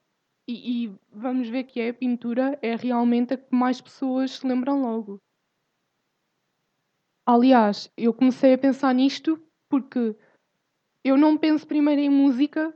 e, 0.48 0.86
e 0.86 0.96
vamos 1.12 1.50
ver 1.50 1.64
que 1.64 1.80
é, 1.80 1.92
pintura 1.92 2.58
é 2.62 2.76
realmente 2.76 3.34
a 3.34 3.38
que 3.38 3.54
mais 3.54 3.82
pessoas 3.82 4.34
se 4.34 4.48
lembram 4.48 4.82
logo. 4.82 5.20
Aliás, 7.30 7.92
eu 7.98 8.14
comecei 8.14 8.54
a 8.54 8.58
pensar 8.58 8.96
nisto 8.96 9.38
porque 9.70 10.16
eu 11.04 11.18
não 11.18 11.38
penso 11.38 11.68
primeiro 11.68 12.00
em 12.00 12.10
música, 12.10 12.74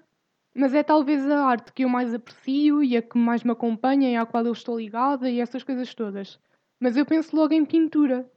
mas 0.53 0.73
é 0.73 0.83
talvez 0.83 1.25
a 1.29 1.45
arte 1.45 1.71
que 1.71 1.85
eu 1.85 1.89
mais 1.89 2.13
aprecio 2.13 2.83
e 2.83 2.97
a 2.97 3.01
que 3.01 3.17
mais 3.17 3.45
me 3.45 3.51
acompanha 3.51 4.11
e 4.11 4.15
à 4.17 4.25
qual 4.25 4.45
eu 4.45 4.51
estou 4.51 4.77
ligada 4.77 5.29
e 5.29 5.39
essas 5.39 5.63
coisas 5.63 5.95
todas. 5.95 6.37
Mas 6.81 6.97
eu 6.97 7.05
penso 7.05 7.33
logo 7.33 7.53
em 7.53 7.63
pintura. 7.63 8.29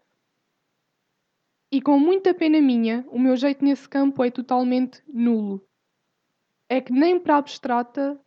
E 1.73 1.83
com 1.83 1.99
muita 1.99 2.33
pena 2.33 2.62
minha, 2.62 3.04
o 3.09 3.18
meu 3.18 3.35
jeito 3.35 3.64
nesse 3.64 3.88
campo 3.88 4.23
é 4.23 4.30
totalmente 4.30 5.02
nulo. 5.09 5.66
É 6.68 6.80
que 6.80 6.92
nem 6.92 7.18
para 7.18 7.38
abstrata 7.38 8.21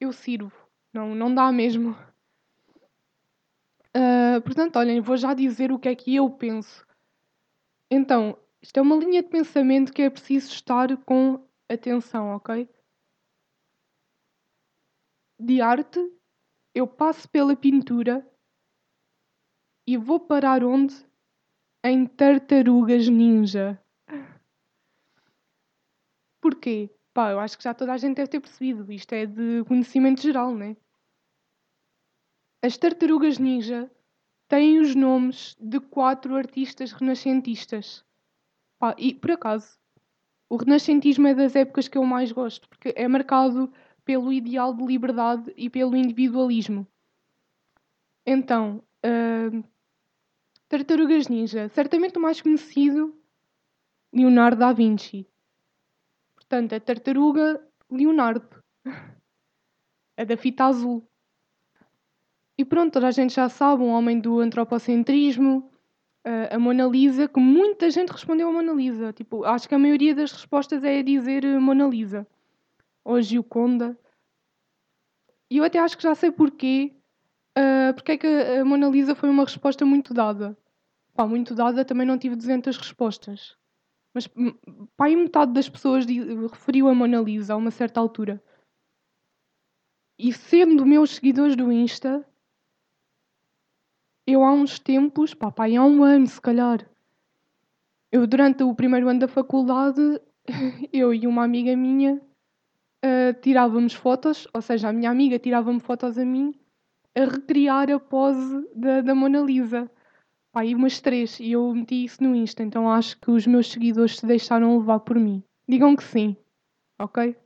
eu 0.00 0.12
sirvo. 0.12 0.68
Não, 0.92 1.14
não 1.14 1.32
dá 1.32 1.52
mesmo. 1.52 1.96
Uh, 3.96 4.42
portanto, 4.42 4.80
olhem, 4.80 5.00
vou 5.00 5.16
já 5.16 5.32
dizer 5.32 5.70
o 5.70 5.78
que 5.78 5.88
é 5.88 5.94
que 5.94 6.16
eu 6.16 6.28
penso. 6.28 6.89
Então, 7.90 8.38
isto 8.62 8.76
é 8.76 8.82
uma 8.82 8.94
linha 8.96 9.22
de 9.22 9.28
pensamento 9.28 9.92
que 9.92 10.02
é 10.02 10.10
preciso 10.10 10.52
estar 10.52 10.96
com 11.04 11.44
atenção, 11.68 12.36
ok? 12.36 12.68
De 15.40 15.60
arte, 15.60 15.98
eu 16.74 16.86
passo 16.86 17.28
pela 17.28 17.56
pintura 17.56 18.24
e 19.86 19.96
vou 19.96 20.20
parar 20.20 20.62
onde? 20.62 20.94
Em 21.82 22.06
tartarugas 22.06 23.08
ninja. 23.08 23.82
Porquê? 26.40 26.90
Pá, 27.12 27.32
eu 27.32 27.40
acho 27.40 27.56
que 27.58 27.64
já 27.64 27.74
toda 27.74 27.92
a 27.92 27.96
gente 27.96 28.16
deve 28.16 28.28
ter 28.28 28.40
percebido. 28.40 28.92
Isto 28.92 29.14
é 29.14 29.26
de 29.26 29.64
conhecimento 29.64 30.22
geral, 30.22 30.54
né? 30.54 30.76
As 32.62 32.76
tartarugas 32.76 33.38
ninja 33.38 33.90
têm 34.50 34.80
os 34.80 34.96
nomes 34.96 35.56
de 35.60 35.78
quatro 35.78 36.34
artistas 36.34 36.90
renascentistas. 36.90 38.04
Pá, 38.80 38.96
e 38.98 39.14
por 39.14 39.30
acaso, 39.30 39.78
o 40.48 40.56
renascentismo 40.56 41.28
é 41.28 41.34
das 41.34 41.54
épocas 41.54 41.86
que 41.86 41.96
eu 41.96 42.04
mais 42.04 42.32
gosto, 42.32 42.68
porque 42.68 42.92
é 42.96 43.06
marcado 43.06 43.72
pelo 44.04 44.32
ideal 44.32 44.74
de 44.74 44.84
liberdade 44.84 45.54
e 45.56 45.70
pelo 45.70 45.96
individualismo. 45.96 46.84
Então, 48.26 48.82
uh, 49.06 49.64
Tartarugas 50.68 51.28
Ninja, 51.28 51.68
certamente 51.68 52.18
o 52.18 52.20
mais 52.20 52.40
conhecido, 52.40 53.16
Leonardo 54.12 54.58
da 54.58 54.72
Vinci. 54.72 55.28
Portanto, 56.34 56.74
a 56.74 56.80
tartaruga 56.80 57.64
Leonardo. 57.88 58.48
A 60.16 60.24
da 60.24 60.36
fita 60.36 60.64
azul. 60.66 61.09
E 62.60 62.64
pronto, 62.66 62.92
toda 62.92 63.08
a 63.08 63.10
gente 63.10 63.32
já 63.32 63.48
sabe, 63.48 63.82
um 63.82 63.88
homem 63.88 64.20
do 64.20 64.38
antropocentrismo, 64.38 65.66
a 66.50 66.58
Mona 66.58 66.84
Lisa, 66.84 67.26
que 67.26 67.40
muita 67.40 67.88
gente 67.90 68.10
respondeu 68.10 68.50
a 68.50 68.52
Mona 68.52 68.74
Lisa. 68.74 69.14
Tipo, 69.14 69.44
acho 69.44 69.66
que 69.66 69.74
a 69.74 69.78
maioria 69.78 70.14
das 70.14 70.30
respostas 70.30 70.84
é 70.84 70.98
a 70.98 71.02
dizer 71.02 71.42
eh, 71.42 71.58
Mona 71.58 71.86
Lisa. 71.86 72.26
Ou 73.02 73.22
Gioconda. 73.22 73.98
E 75.50 75.56
eu 75.56 75.64
até 75.64 75.78
acho 75.78 75.96
que 75.96 76.02
já 76.02 76.14
sei 76.14 76.30
porquê. 76.30 76.92
Uh, 77.56 77.94
porque 77.94 78.12
é 78.12 78.18
que 78.18 78.26
a 78.26 78.62
Mona 78.62 78.90
Lisa 78.90 79.14
foi 79.14 79.30
uma 79.30 79.44
resposta 79.44 79.86
muito 79.86 80.12
dada. 80.12 80.54
Pá, 81.14 81.26
muito 81.26 81.54
dada, 81.54 81.82
também 81.82 82.06
não 82.06 82.18
tive 82.18 82.36
200 82.36 82.76
respostas. 82.76 83.56
Mas 84.12 84.28
hum, 84.36 84.52
pá, 84.98 85.08
e 85.08 85.16
metade 85.16 85.54
das 85.54 85.66
pessoas 85.66 86.04
referiu 86.04 86.88
a 86.88 86.94
Mona 86.94 87.22
Lisa 87.22 87.54
a 87.54 87.56
uma 87.56 87.70
certa 87.70 88.00
altura. 88.00 88.38
E 90.18 90.30
sendo 90.30 90.84
meus 90.84 91.12
seguidores 91.12 91.56
do 91.56 91.72
Insta, 91.72 92.22
eu 94.32 94.44
há 94.44 94.52
uns 94.52 94.78
tempos, 94.78 95.34
pá, 95.34 95.50
pá, 95.50 95.66
há 95.66 95.84
um 95.84 96.02
ano 96.02 96.26
se 96.26 96.40
calhar, 96.40 96.86
eu 98.12 98.26
durante 98.26 98.62
o 98.62 98.74
primeiro 98.74 99.08
ano 99.08 99.20
da 99.20 99.28
faculdade, 99.28 100.20
eu 100.92 101.14
e 101.14 101.26
uma 101.26 101.44
amiga 101.44 101.76
minha 101.76 102.20
uh, 103.04 103.40
tirávamos 103.40 103.94
fotos, 103.94 104.48
ou 104.52 104.60
seja, 104.60 104.88
a 104.88 104.92
minha 104.92 105.10
amiga 105.10 105.38
tirava-me 105.38 105.80
fotos 105.80 106.18
a 106.18 106.24
mim 106.24 106.54
a 107.14 107.24
recriar 107.24 107.90
a 107.90 107.98
pose 107.98 108.68
da, 108.74 109.00
da 109.00 109.14
Mona 109.14 109.40
Lisa. 109.40 109.90
Pá, 110.52 110.64
e 110.64 110.74
umas 110.74 111.00
três, 111.00 111.38
e 111.38 111.52
eu 111.52 111.72
meti 111.72 112.04
isso 112.04 112.22
no 112.22 112.34
Insta, 112.34 112.64
então 112.64 112.90
acho 112.90 113.16
que 113.20 113.30
os 113.30 113.46
meus 113.46 113.70
seguidores 113.70 114.16
se 114.16 114.26
deixaram 114.26 114.76
levar 114.78 115.00
por 115.00 115.16
mim. 115.16 115.44
Digam 115.68 115.94
que 115.94 116.02
sim, 116.02 116.36
ok? 116.98 117.36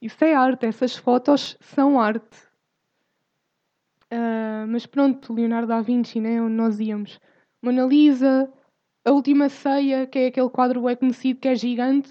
Isso 0.00 0.24
é 0.24 0.34
arte, 0.34 0.66
essas 0.66 0.96
fotos 0.96 1.56
são 1.60 2.00
arte. 2.00 2.49
Uh, 4.12 4.66
mas 4.68 4.86
pronto, 4.86 5.32
Leonardo 5.32 5.68
da 5.68 5.80
Vinci, 5.80 6.20
né? 6.20 6.40
Onde 6.40 6.54
nós 6.54 6.80
íamos. 6.80 7.20
Mona 7.62 7.84
Lisa, 7.84 8.52
A 9.04 9.12
Última 9.12 9.48
Ceia, 9.48 10.06
que 10.06 10.18
é 10.18 10.26
aquele 10.26 10.50
quadro 10.50 10.88
é 10.88 10.96
conhecido 10.96 11.40
que 11.40 11.48
é 11.48 11.54
gigante. 11.54 12.10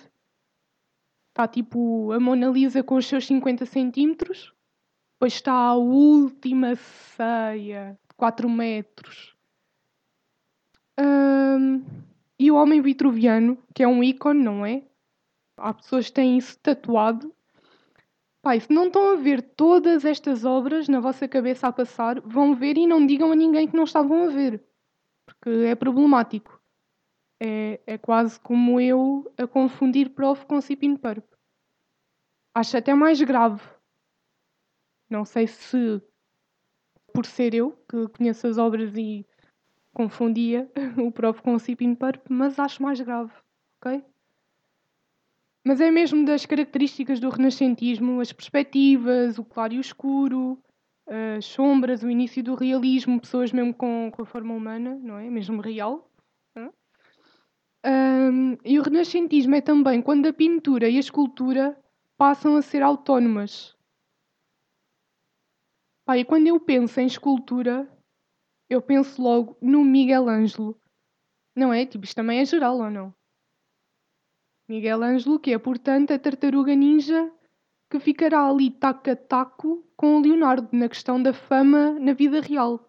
Está 1.31 1.47
tipo 1.47 2.11
a 2.11 2.19
Mona 2.19 2.47
Lisa 2.47 2.83
com 2.83 2.95
os 2.95 3.05
seus 3.05 3.25
50 3.25 3.65
centímetros. 3.65 4.53
Depois 5.15 5.33
está 5.33 5.53
a 5.53 5.75
Última 5.75 6.75
Ceia, 6.75 7.99
4 8.15 8.49
metros. 8.49 9.37
E 12.39 12.49
o 12.49 12.55
Homem 12.55 12.81
Vitruviano, 12.81 13.61
que 13.75 13.83
é 13.83 13.87
um 13.87 14.01
ícone, 14.01 14.41
não 14.41 14.65
é? 14.65 14.87
Há 15.57 15.73
pessoas 15.73 16.07
que 16.07 16.13
têm 16.13 16.37
isso 16.37 16.57
tatuado. 16.59 17.35
Pai, 18.41 18.61
se 18.61 18.71
não 18.71 18.87
estão 18.87 19.11
a 19.11 19.15
ver 19.15 19.41
todas 19.41 20.05
estas 20.05 20.45
obras 20.45 20.87
na 20.87 21.01
vossa 21.01 21.27
cabeça 21.27 21.67
a 21.67 21.73
passar, 21.73 22.21
vão 22.21 22.55
ver 22.55 22.77
e 22.77 22.87
não 22.87 23.05
digam 23.05 23.31
a 23.31 23.35
ninguém 23.35 23.67
que 23.67 23.75
não 23.75 23.83
estavam 23.83 24.23
a 24.23 24.29
ver. 24.29 24.63
Porque 25.25 25.49
é 25.65 25.75
problemático. 25.75 26.61
É, 27.41 27.81
é 27.85 27.97
quase 27.97 28.39
como 28.39 28.79
eu 28.79 29.31
a 29.37 29.45
confundir 29.45 30.09
prof 30.11 30.45
com 30.45 30.61
Cipin 30.61 30.95
Purp. 30.95 31.25
Acho 32.53 32.77
até 32.77 32.93
mais 32.93 33.21
grave. 33.21 33.61
Não 35.09 35.25
sei 35.25 35.47
se 35.47 36.01
por 37.13 37.25
ser 37.25 37.53
eu 37.53 37.71
que 37.89 38.07
conheço 38.09 38.47
as 38.47 38.57
obras 38.57 38.95
e 38.95 39.27
confundia 39.93 40.71
o 40.97 41.11
prof 41.11 41.41
com 41.41 41.55
o 41.55 41.59
Sipin 41.59 41.93
Purp, 41.95 42.25
mas 42.29 42.57
acho 42.57 42.81
mais 42.81 43.01
grave, 43.01 43.33
ok? 43.81 44.03
Mas 45.65 45.81
é 45.81 45.91
mesmo 45.91 46.25
das 46.25 46.45
características 46.45 47.19
do 47.19 47.29
renascentismo, 47.29 48.21
as 48.21 48.31
perspectivas, 48.31 49.37
o 49.37 49.43
claro 49.43 49.73
e 49.73 49.77
o 49.77 49.81
escuro, 49.81 50.57
as 51.37 51.45
sombras, 51.45 52.03
o 52.03 52.09
início 52.09 52.43
do 52.43 52.55
realismo, 52.55 53.19
pessoas 53.19 53.51
mesmo 53.51 53.73
com, 53.73 54.09
com 54.11 54.21
a 54.21 54.25
forma 54.25 54.53
humana, 54.53 54.95
não 55.01 55.17
é? 55.17 55.29
Mesmo 55.29 55.61
real. 55.61 56.09
Um, 57.85 58.57
e 58.65 58.77
o 58.77 58.81
renascentismo 58.81 59.55
é 59.55 59.61
também 59.61 60.01
quando 60.01 60.25
a 60.27 60.33
pintura 60.33 60.89
e 60.89 60.97
a 60.97 60.99
escultura 60.99 61.81
passam 62.17 62.57
a 62.57 62.61
ser 62.61 62.83
autónomas. 62.83 63.75
Pá, 66.05 66.17
e 66.17 66.25
quando 66.25 66.47
eu 66.47 66.59
penso 66.59 66.99
em 66.99 67.05
escultura, 67.05 67.87
eu 68.69 68.81
penso 68.81 69.21
logo 69.21 69.57
no 69.61 69.83
Miguel 69.83 70.27
Ângelo. 70.27 70.79
Não 71.55 71.73
é? 71.73 71.85
Tipo, 71.85 72.03
isto 72.03 72.15
também 72.15 72.39
é 72.39 72.45
geral 72.45 72.77
ou 72.77 72.89
não? 72.89 73.13
Miguel 74.69 75.01
Ângelo, 75.01 75.39
que 75.39 75.51
é, 75.51 75.57
portanto, 75.57 76.11
a 76.11 76.19
tartaruga 76.19 76.75
ninja 76.75 77.31
que 77.89 77.99
ficará 77.99 78.47
ali 78.47 78.69
taco 78.69 79.09
a 79.09 79.15
taco 79.15 79.83
com 79.97 80.17
o 80.17 80.21
Leonardo 80.21 80.69
na 80.71 80.87
questão 80.87 81.21
da 81.21 81.33
fama 81.33 81.99
na 81.99 82.13
vida 82.13 82.39
real. 82.39 82.87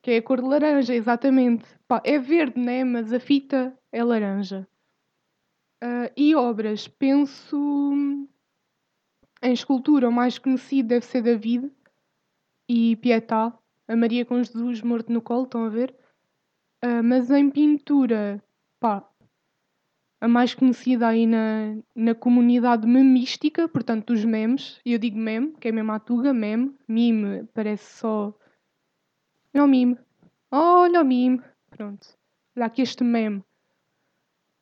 Que 0.00 0.12
é 0.12 0.16
a 0.18 0.22
cor 0.22 0.40
de 0.40 0.46
laranja, 0.46 0.94
exatamente. 0.94 1.66
Pá, 1.88 2.00
é 2.04 2.16
verde, 2.16 2.60
né? 2.60 2.84
Mas 2.84 3.12
a 3.12 3.18
fita 3.18 3.76
é 3.90 4.04
laranja. 4.04 4.68
Uh, 5.82 6.10
e 6.16 6.34
obras, 6.36 6.86
penso 6.86 7.56
em 9.42 9.52
escultura, 9.52 10.08
o 10.08 10.12
mais 10.12 10.38
conhecido 10.38 10.88
deve 10.88 11.04
ser 11.04 11.22
David 11.22 11.72
e 12.68 12.96
Pietà, 12.96 13.52
a 13.86 13.96
Maria 13.96 14.24
com 14.24 14.42
Jesus 14.42 14.82
morto 14.82 15.12
no 15.12 15.22
colo, 15.22 15.44
estão 15.44 15.64
a 15.64 15.68
ver? 15.68 15.94
Uh, 16.84 17.02
mas 17.02 17.30
em 17.30 17.50
pintura, 17.50 18.42
pá, 18.80 19.07
a 20.20 20.26
mais 20.26 20.54
conhecida 20.54 21.06
aí 21.06 21.26
na, 21.26 21.76
na 21.94 22.14
comunidade 22.14 22.86
memística, 22.86 23.68
portanto, 23.68 24.12
dos 24.12 24.24
memes. 24.24 24.80
Eu 24.84 24.98
digo 24.98 25.16
meme, 25.16 25.52
que 25.60 25.68
é 25.68 25.72
mesmo 25.72 25.92
a 25.92 26.00
tuga, 26.00 26.32
meme. 26.32 26.74
Mime 26.88 27.44
parece 27.54 27.98
só. 27.98 28.34
Olha 29.54 29.64
o 29.64 29.68
mime. 29.68 29.96
Olha 30.50 31.02
o 31.02 31.04
mime. 31.04 31.40
Pronto. 31.70 32.08
Olha 32.56 32.66
aqui 32.66 32.82
este 32.82 33.04
meme. 33.04 33.44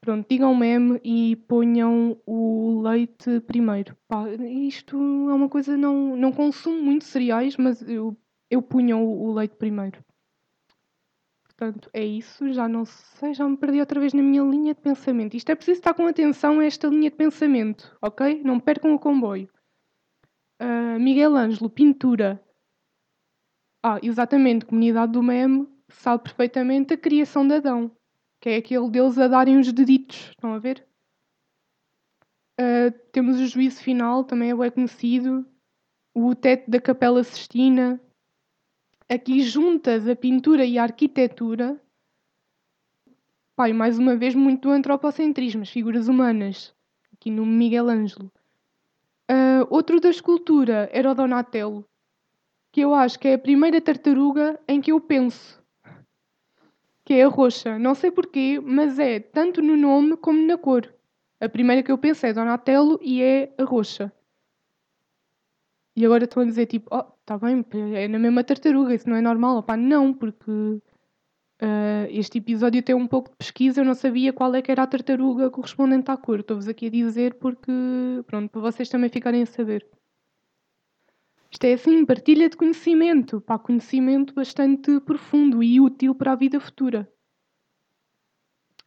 Pronto, 0.00 0.26
digam 0.28 0.54
meme 0.54 1.00
e 1.02 1.34
ponham 1.34 2.20
o 2.24 2.80
leite 2.82 3.40
primeiro. 3.40 3.96
Pá, 4.06 4.28
isto 4.28 4.96
é 4.96 5.34
uma 5.34 5.48
coisa, 5.48 5.76
não, 5.76 6.16
não 6.16 6.30
consumo 6.30 6.80
muito 6.80 7.04
cereais, 7.04 7.56
mas 7.56 7.82
eu, 7.82 8.16
eu 8.48 8.62
punha 8.62 8.96
o, 8.96 9.24
o 9.24 9.32
leite 9.32 9.56
primeiro. 9.56 10.04
Portanto, 11.56 11.88
é 11.92 12.04
isso. 12.04 12.52
Já 12.52 12.68
não 12.68 12.84
sei, 12.84 13.32
já 13.32 13.48
me 13.48 13.56
perdi 13.56 13.80
outra 13.80 13.98
vez 13.98 14.12
na 14.12 14.22
minha 14.22 14.42
linha 14.42 14.74
de 14.74 14.80
pensamento. 14.80 15.36
Isto 15.36 15.50
é 15.50 15.54
preciso 15.54 15.78
estar 15.78 15.94
com 15.94 16.06
atenção 16.06 16.60
a 16.60 16.64
esta 16.66 16.86
linha 16.88 17.10
de 17.10 17.16
pensamento, 17.16 17.96
ok? 18.02 18.42
Não 18.44 18.60
percam 18.60 18.94
o 18.94 18.98
comboio. 18.98 19.48
Uh, 20.60 21.00
Miguel 21.00 21.34
Ângelo, 21.34 21.70
pintura. 21.70 22.42
Ah, 23.82 23.98
exatamente, 24.02 24.66
comunidade 24.66 25.12
do 25.12 25.22
meme 25.22 25.68
sabe 25.88 26.24
perfeitamente 26.24 26.94
a 26.94 26.98
criação 26.98 27.46
de 27.46 27.54
Adão, 27.54 27.90
que 28.40 28.48
é 28.50 28.56
aquele 28.56 28.90
deles 28.90 29.18
a 29.18 29.28
darem 29.28 29.58
os 29.58 29.72
deditos. 29.72 30.30
Estão 30.30 30.52
a 30.52 30.58
ver? 30.58 30.86
Uh, 32.60 32.90
temos 33.12 33.38
o 33.38 33.46
juízo 33.46 33.82
final, 33.82 34.24
também 34.24 34.50
é 34.50 34.56
bem 34.56 34.70
conhecido. 34.70 35.46
O 36.14 36.34
teto 36.34 36.70
da 36.70 36.80
Capela 36.80 37.22
Sistina, 37.22 38.00
aqui 39.08 39.42
juntas 39.42 40.08
a 40.08 40.16
pintura 40.16 40.64
e 40.64 40.78
a 40.78 40.82
arquitetura, 40.82 41.80
pai, 43.54 43.72
mais 43.72 43.98
uma 43.98 44.16
vez 44.16 44.34
muito 44.34 44.68
antropocentrismo, 44.70 45.62
as 45.62 45.70
figuras 45.70 46.08
humanas, 46.08 46.74
aqui 47.12 47.30
no 47.30 47.46
Miguel 47.46 47.88
Ângelo. 47.88 48.30
Uh, 49.30 49.66
outro 49.70 50.00
da 50.00 50.10
escultura 50.10 50.88
era 50.92 51.10
o 51.10 51.14
Donatello, 51.14 51.84
que 52.70 52.80
eu 52.80 52.94
acho 52.94 53.18
que 53.18 53.28
é 53.28 53.34
a 53.34 53.38
primeira 53.38 53.80
tartaruga 53.80 54.60
em 54.68 54.80
que 54.80 54.92
eu 54.92 55.00
penso, 55.00 55.62
que 57.04 57.14
é 57.14 57.22
a 57.22 57.28
roxa. 57.28 57.78
Não 57.78 57.94
sei 57.94 58.10
porquê, 58.10 58.60
mas 58.62 58.98
é 58.98 59.20
tanto 59.20 59.62
no 59.62 59.76
nome 59.76 60.16
como 60.16 60.44
na 60.46 60.58
cor. 60.58 60.92
A 61.40 61.48
primeira 61.48 61.82
que 61.82 61.92
eu 61.92 61.98
penso 61.98 62.26
é 62.26 62.32
Donatello 62.32 62.98
e 63.02 63.22
é 63.22 63.54
a 63.58 63.64
roxa. 63.64 64.12
E 65.96 66.04
agora 66.04 66.24
estão 66.24 66.42
a 66.42 66.46
dizer 66.46 66.66
tipo, 66.66 66.94
oh, 66.94 67.04
está 67.20 67.38
bem, 67.38 67.64
é 67.94 68.06
na 68.06 68.18
mesma 68.18 68.44
tartaruga, 68.44 68.94
isso 68.94 69.08
não 69.08 69.16
é 69.16 69.22
normal. 69.22 69.56
Opá, 69.56 69.78
não, 69.78 70.12
porque 70.12 70.50
uh, 70.50 70.82
este 72.10 72.36
episódio 72.36 72.82
tem 72.82 72.94
um 72.94 73.06
pouco 73.06 73.30
de 73.30 73.36
pesquisa, 73.36 73.80
eu 73.80 73.84
não 73.84 73.94
sabia 73.94 74.30
qual 74.30 74.54
é 74.54 74.60
que 74.60 74.70
era 74.70 74.82
a 74.82 74.86
tartaruga 74.86 75.50
correspondente 75.50 76.10
à 76.10 76.16
cor. 76.16 76.40
Estou-vos 76.40 76.68
aqui 76.68 76.88
a 76.88 76.90
dizer 76.90 77.34
porque, 77.34 77.72
pronto, 78.26 78.50
para 78.50 78.60
vocês 78.60 78.90
também 78.90 79.08
ficarem 79.08 79.42
a 79.42 79.46
saber. 79.46 79.86
Isto 81.50 81.64
é 81.64 81.72
assim, 81.72 82.04
partilha 82.04 82.50
de 82.50 82.56
conhecimento, 82.58 83.40
pá, 83.40 83.58
conhecimento 83.58 84.34
bastante 84.34 85.00
profundo 85.00 85.62
e 85.62 85.80
útil 85.80 86.14
para 86.14 86.32
a 86.32 86.36
vida 86.36 86.60
futura. 86.60 87.10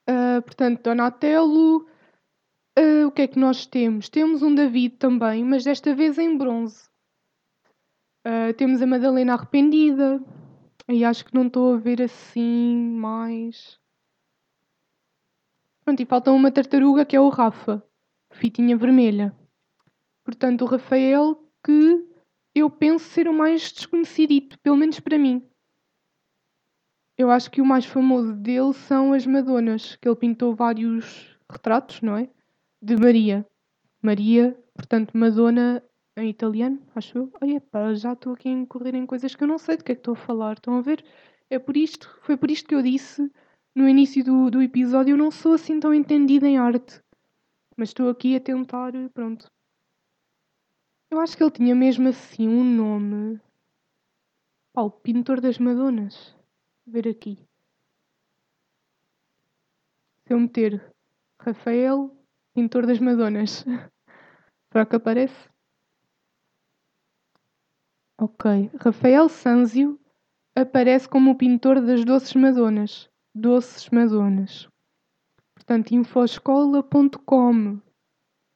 Uh, 0.07 0.41
portanto, 0.43 0.83
Donatello, 0.83 1.87
uh, 2.77 3.07
o 3.07 3.11
que 3.11 3.23
é 3.23 3.27
que 3.27 3.39
nós 3.39 3.65
temos? 3.65 4.09
Temos 4.09 4.43
um 4.43 4.53
David 4.53 4.97
também, 4.97 5.43
mas 5.43 5.63
desta 5.63 5.95
vez 5.95 6.19
em 6.19 6.37
bronze. 6.37 6.88
Uh, 8.29 8.53
temos 8.53 8.79
a 8.79 8.85
Madalena 8.85 9.33
arrependida. 9.33 10.23
E 10.87 11.03
acho 11.03 11.25
que 11.25 11.33
não 11.33 11.47
estou 11.47 11.73
a 11.73 11.77
ver 11.77 11.99
assim 11.99 12.75
mais. 12.77 13.79
Pronto, 15.83 15.99
e 15.99 16.05
falta 16.05 16.31
uma 16.31 16.51
tartaruga 16.51 17.05
que 17.05 17.15
é 17.15 17.19
o 17.19 17.29
Rafa, 17.29 17.83
fitinha 18.31 18.77
vermelha. 18.77 19.35
Portanto, 20.23 20.61
o 20.61 20.67
Rafael 20.67 21.43
que 21.63 22.07
eu 22.53 22.69
penso 22.69 23.05
ser 23.05 23.27
o 23.27 23.33
mais 23.33 23.71
desconhecidito, 23.71 24.59
pelo 24.59 24.77
menos 24.77 24.99
para 24.99 25.17
mim. 25.17 25.43
Eu 27.17 27.31
acho 27.31 27.49
que 27.49 27.61
o 27.61 27.65
mais 27.65 27.85
famoso 27.85 28.33
dele 28.33 28.73
são 28.73 29.13
as 29.13 29.25
Madonas, 29.25 29.95
que 29.95 30.07
ele 30.07 30.15
pintou 30.15 30.55
vários 30.55 31.35
retratos, 31.49 32.01
não 32.01 32.15
é? 32.15 32.29
De 32.79 32.95
Maria. 32.95 33.45
Maria, 34.01 34.57
portanto, 34.73 35.17
Madonna 35.17 35.83
em 36.21 36.29
italiano, 36.29 36.81
acho 36.95 37.17
eu. 37.17 37.31
Ai, 37.41 37.55
epá, 37.55 37.93
já 37.93 38.13
estou 38.13 38.33
aqui 38.33 38.49
a 38.49 38.51
incorrer 38.51 38.95
em 38.95 39.05
coisas 39.05 39.35
que 39.35 39.43
eu 39.43 39.47
não 39.47 39.57
sei 39.57 39.77
do 39.77 39.83
que 39.83 39.91
é 39.91 39.95
que 39.95 40.01
estou 40.01 40.13
a 40.13 40.17
falar. 40.17 40.53
Estão 40.53 40.77
a 40.77 40.81
ver? 40.81 41.03
É 41.49 41.57
por 41.59 41.75
isto, 41.75 42.19
foi 42.23 42.37
por 42.37 42.51
isto 42.51 42.67
que 42.67 42.75
eu 42.75 42.81
disse 42.81 43.31
no 43.75 43.87
início 43.87 44.23
do, 44.23 44.49
do 44.49 44.61
episódio, 44.61 45.13
eu 45.13 45.17
não 45.17 45.31
sou 45.31 45.53
assim 45.53 45.79
tão 45.79 45.93
entendida 45.93 46.47
em 46.47 46.57
arte. 46.57 47.01
Mas 47.77 47.89
estou 47.89 48.09
aqui 48.09 48.35
a 48.35 48.39
tentar, 48.41 48.91
pronto. 49.13 49.49
Eu 51.09 51.19
acho 51.19 51.35
que 51.35 51.43
ele 51.43 51.51
tinha 51.51 51.75
mesmo 51.75 52.09
assim 52.09 52.47
um 52.47 52.63
nome. 52.63 53.39
Pá, 54.73 54.81
o 54.81 54.91
pintor 54.91 55.39
das 55.39 55.57
Madonas. 55.57 56.35
Vou 56.85 56.93
ver 56.93 57.07
aqui. 57.07 57.37
Se 60.25 60.33
eu 60.33 60.39
meter 60.39 60.93
Rafael, 61.39 62.15
pintor 62.53 62.85
das 62.85 62.99
Madonas. 62.99 63.63
Será 64.71 64.85
que 64.85 64.95
aparece? 64.95 65.49
Ok. 68.21 68.69
Rafael 68.81 69.29
Sanzio 69.29 69.97
aparece 70.53 71.07
como 71.07 71.31
o 71.31 71.35
pintor 71.35 71.79
das 71.79 72.03
Doces 72.03 72.33
Madonas. 72.33 73.09
Doces 73.33 73.89
Madonas. 73.91 74.67
Portanto, 75.55 75.93
infoscola.com. 75.93 77.79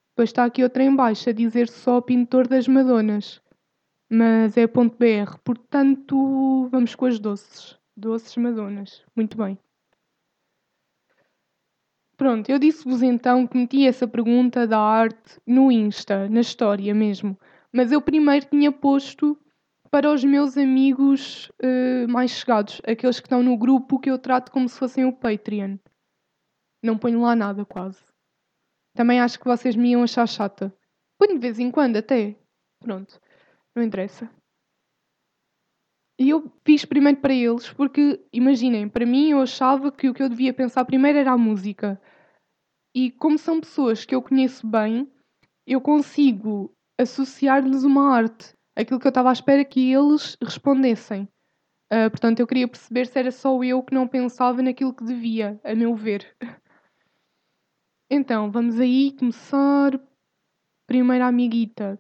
Depois 0.09 0.29
está 0.29 0.43
aqui 0.43 0.63
outra 0.63 0.83
em 0.83 0.93
baixo 0.93 1.29
a 1.29 1.31
dizer 1.31 1.69
só 1.69 2.01
pintor 2.01 2.45
das 2.45 2.67
Madonas. 2.67 3.41
Mas 4.09 4.57
é 4.57 4.67
.br. 4.67 5.37
Portanto, 5.45 6.67
vamos 6.69 6.93
com 6.93 7.05
as 7.05 7.17
doces. 7.17 7.79
Doces 7.95 8.35
Madonas. 8.35 9.01
Muito 9.15 9.37
bem. 9.37 9.57
Pronto, 12.17 12.49
eu 12.49 12.59
disse-vos 12.59 13.01
então 13.01 13.47
que 13.47 13.57
meti 13.57 13.87
essa 13.87 14.05
pergunta 14.07 14.67
da 14.67 14.79
arte 14.79 15.39
no 15.47 15.71
Insta, 15.71 16.27
na 16.27 16.41
história 16.41 16.93
mesmo. 16.93 17.39
Mas 17.71 17.93
eu 17.93 18.01
primeiro 18.01 18.45
tinha 18.45 18.69
posto 18.69 19.37
para 19.93 20.11
os 20.11 20.23
meus 20.23 20.57
amigos 20.57 21.51
uh, 21.61 22.11
mais 22.11 22.31
chegados, 22.31 22.81
aqueles 22.83 23.19
que 23.19 23.27
estão 23.27 23.43
no 23.43 23.55
grupo 23.55 23.99
que 23.99 24.09
eu 24.09 24.17
trato 24.17 24.51
como 24.51 24.67
se 24.67 24.79
fossem 24.79 25.05
o 25.05 25.13
Patreon. 25.13 25.77
Não 26.83 26.97
ponho 26.97 27.21
lá 27.21 27.35
nada, 27.35 27.63
quase. 27.63 28.03
Também 28.95 29.19
acho 29.19 29.37
que 29.37 29.45
vocês 29.45 29.75
me 29.75 29.91
iam 29.91 30.01
achar 30.01 30.27
chata. 30.27 30.75
Ponho 31.15 31.35
de 31.35 31.39
vez 31.39 31.59
em 31.59 31.69
quando 31.69 31.97
até. 31.97 32.35
Pronto, 32.79 33.21
não 33.75 33.83
interessa. 33.83 34.27
E 36.19 36.27
eu 36.27 36.51
fiz 36.65 36.85
primeiro 36.85 37.21
para 37.21 37.35
eles, 37.35 37.71
porque, 37.71 38.19
imaginem, 38.33 38.89
para 38.89 39.05
mim 39.05 39.29
eu 39.29 39.41
achava 39.41 39.91
que 39.91 40.09
o 40.09 40.13
que 40.15 40.23
eu 40.23 40.29
devia 40.29 40.55
pensar 40.55 40.85
primeiro 40.85 41.19
era 41.19 41.33
a 41.33 41.37
música. 41.37 42.01
E 42.95 43.11
como 43.11 43.37
são 43.37 43.59
pessoas 43.59 44.05
que 44.05 44.15
eu 44.15 44.23
conheço 44.23 44.65
bem, 44.65 45.07
eu 45.67 45.79
consigo 45.79 46.73
associar-lhes 46.99 47.83
uma 47.83 48.11
arte 48.11 48.55
aquilo 48.75 48.99
que 48.99 49.07
eu 49.07 49.09
estava 49.09 49.29
à 49.29 49.33
espera 49.33 49.63
que 49.63 49.91
eles 49.91 50.37
respondessem. 50.41 51.27
Uh, 51.91 52.09
portanto, 52.09 52.39
eu 52.39 52.47
queria 52.47 52.67
perceber 52.67 53.05
se 53.05 53.19
era 53.19 53.31
só 53.31 53.63
eu 53.63 53.83
que 53.83 53.93
não 53.93 54.07
pensava 54.07 54.61
naquilo 54.61 54.93
que 54.93 55.03
devia, 55.03 55.59
a 55.63 55.75
meu 55.75 55.95
ver. 55.95 56.35
Então, 58.09 58.51
vamos 58.51 58.79
aí 58.79 59.15
começar. 59.17 59.99
Primeira 60.85 61.25
amiguita 61.25 61.99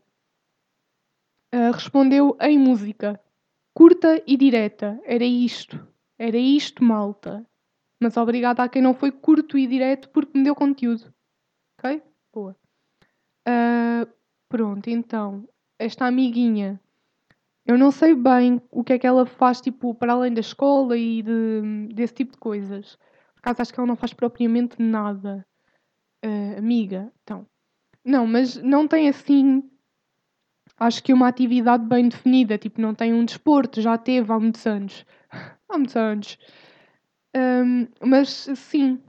uh, 1.53 1.71
respondeu 1.71 2.35
em 2.41 2.57
música, 2.57 3.19
curta 3.73 4.21
e 4.27 4.35
direta. 4.35 4.99
Era 5.05 5.23
isto, 5.23 5.87
era 6.17 6.37
isto, 6.37 6.83
malta. 6.83 7.45
Mas 8.01 8.17
obrigada 8.17 8.63
a 8.63 8.69
quem 8.69 8.81
não 8.81 8.93
foi 8.93 9.11
curto 9.11 9.57
e 9.57 9.65
direto 9.65 10.09
porque 10.09 10.37
me 10.37 10.43
deu 10.43 10.55
conteúdo. 10.55 11.13
Ok? 11.79 12.01
Boa. 12.33 12.55
Uh, 13.47 14.11
pronto, 14.49 14.89
então, 14.89 15.47
esta 15.79 16.05
amiguinha, 16.05 16.79
eu 17.65 17.77
não 17.77 17.91
sei 17.91 18.13
bem 18.13 18.61
o 18.69 18.83
que 18.83 18.93
é 18.93 18.99
que 18.99 19.07
ela 19.07 19.25
faz, 19.25 19.61
tipo, 19.61 19.95
para 19.95 20.13
além 20.13 20.33
da 20.33 20.41
escola 20.41 20.97
e 20.97 21.21
de, 21.21 21.87
desse 21.93 22.13
tipo 22.13 22.33
de 22.33 22.37
coisas. 22.37 22.97
Por 23.35 23.39
acaso 23.39 23.61
acho 23.61 23.73
que 23.73 23.79
ela 23.79 23.87
não 23.87 23.95
faz 23.95 24.13
propriamente 24.13 24.81
nada. 24.81 25.45
Uh, 26.25 26.57
amiga, 26.57 27.11
então. 27.23 27.47
Não, 28.03 28.27
mas 28.27 28.57
não 28.57 28.87
tem 28.87 29.07
assim. 29.07 29.63
Acho 30.77 31.01
que 31.03 31.13
uma 31.13 31.27
atividade 31.27 31.85
bem 31.85 32.09
definida, 32.09 32.57
tipo, 32.57 32.81
não 32.81 32.93
tem 32.93 33.13
um 33.13 33.23
desporto, 33.23 33.81
já 33.81 33.97
teve 33.97 34.31
há 34.31 34.39
muitos 34.39 34.65
anos. 34.65 35.05
há 35.69 35.77
muitos 35.77 35.95
anos. 35.95 36.37
Um, 37.35 37.87
mas 38.05 38.29
sim, 38.55 39.01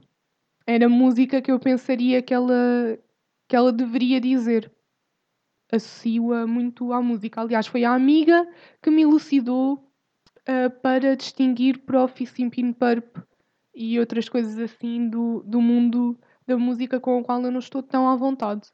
era 0.65 0.87
música 0.87 1.41
que 1.41 1.51
eu 1.51 1.59
pensaria 1.59 2.21
que 2.21 2.33
ela, 2.33 2.97
que 3.47 3.55
ela 3.55 3.71
deveria 3.71 4.21
dizer 4.21 4.71
associo-a 5.71 6.45
muito 6.45 6.91
à 6.93 7.01
música. 7.01 7.41
Aliás, 7.41 7.67
foi 7.67 7.83
a 7.83 7.93
amiga 7.93 8.47
que 8.81 8.89
me 8.89 9.03
elucidou 9.03 9.73
uh, 9.75 10.69
para 10.81 11.15
distinguir 11.15 11.79
Profi, 11.79 12.25
Simpin 12.25 12.73
Purp 12.73 13.17
e 13.73 13.99
outras 13.99 14.29
coisas 14.29 14.57
assim 14.57 15.09
do, 15.09 15.43
do 15.43 15.61
mundo 15.61 16.17
da 16.47 16.57
música 16.57 16.99
com 16.99 17.19
a 17.19 17.23
qual 17.23 17.41
eu 17.41 17.51
não 17.51 17.59
estou 17.59 17.81
tão 17.81 18.07
à 18.07 18.15
vontade. 18.15 18.71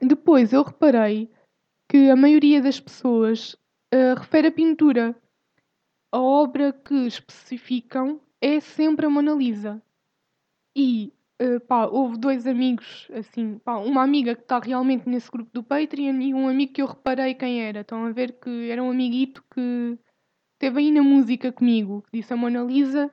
Depois 0.00 0.52
eu 0.52 0.62
reparei 0.62 1.30
que 1.88 2.10
a 2.10 2.16
maioria 2.16 2.60
das 2.60 2.80
pessoas 2.80 3.54
uh, 3.94 4.18
refere 4.18 4.48
a 4.48 4.52
pintura. 4.52 5.16
A 6.10 6.18
obra 6.18 6.72
que 6.72 7.06
especificam 7.06 8.20
é 8.40 8.58
sempre 8.60 9.06
a 9.06 9.10
Mona 9.10 9.32
Lisa. 9.32 9.80
E 10.74 11.12
uh, 11.40 11.60
pá, 11.60 11.86
houve 11.86 12.18
dois 12.18 12.46
amigos, 12.46 13.08
assim, 13.12 13.58
pá, 13.58 13.76
uma 13.76 14.02
amiga 14.02 14.34
que 14.34 14.42
está 14.42 14.58
realmente 14.58 15.08
nesse 15.08 15.30
grupo 15.30 15.50
do 15.52 15.62
Patreon 15.62 16.20
e 16.20 16.34
um 16.34 16.48
amigo 16.48 16.72
que 16.72 16.82
eu 16.82 16.86
reparei 16.86 17.34
quem 17.34 17.62
era. 17.62 17.80
Estão 17.80 18.04
a 18.04 18.10
ver 18.10 18.38
que 18.40 18.70
era 18.70 18.82
um 18.82 18.90
amiguito 18.90 19.44
que 19.52 19.98
esteve 20.54 20.80
aí 20.80 20.90
na 20.90 21.02
música 21.02 21.52
comigo, 21.52 22.02
que 22.02 22.18
disse 22.18 22.32
a 22.32 22.36
Mona 22.36 22.62
Lisa, 22.62 23.10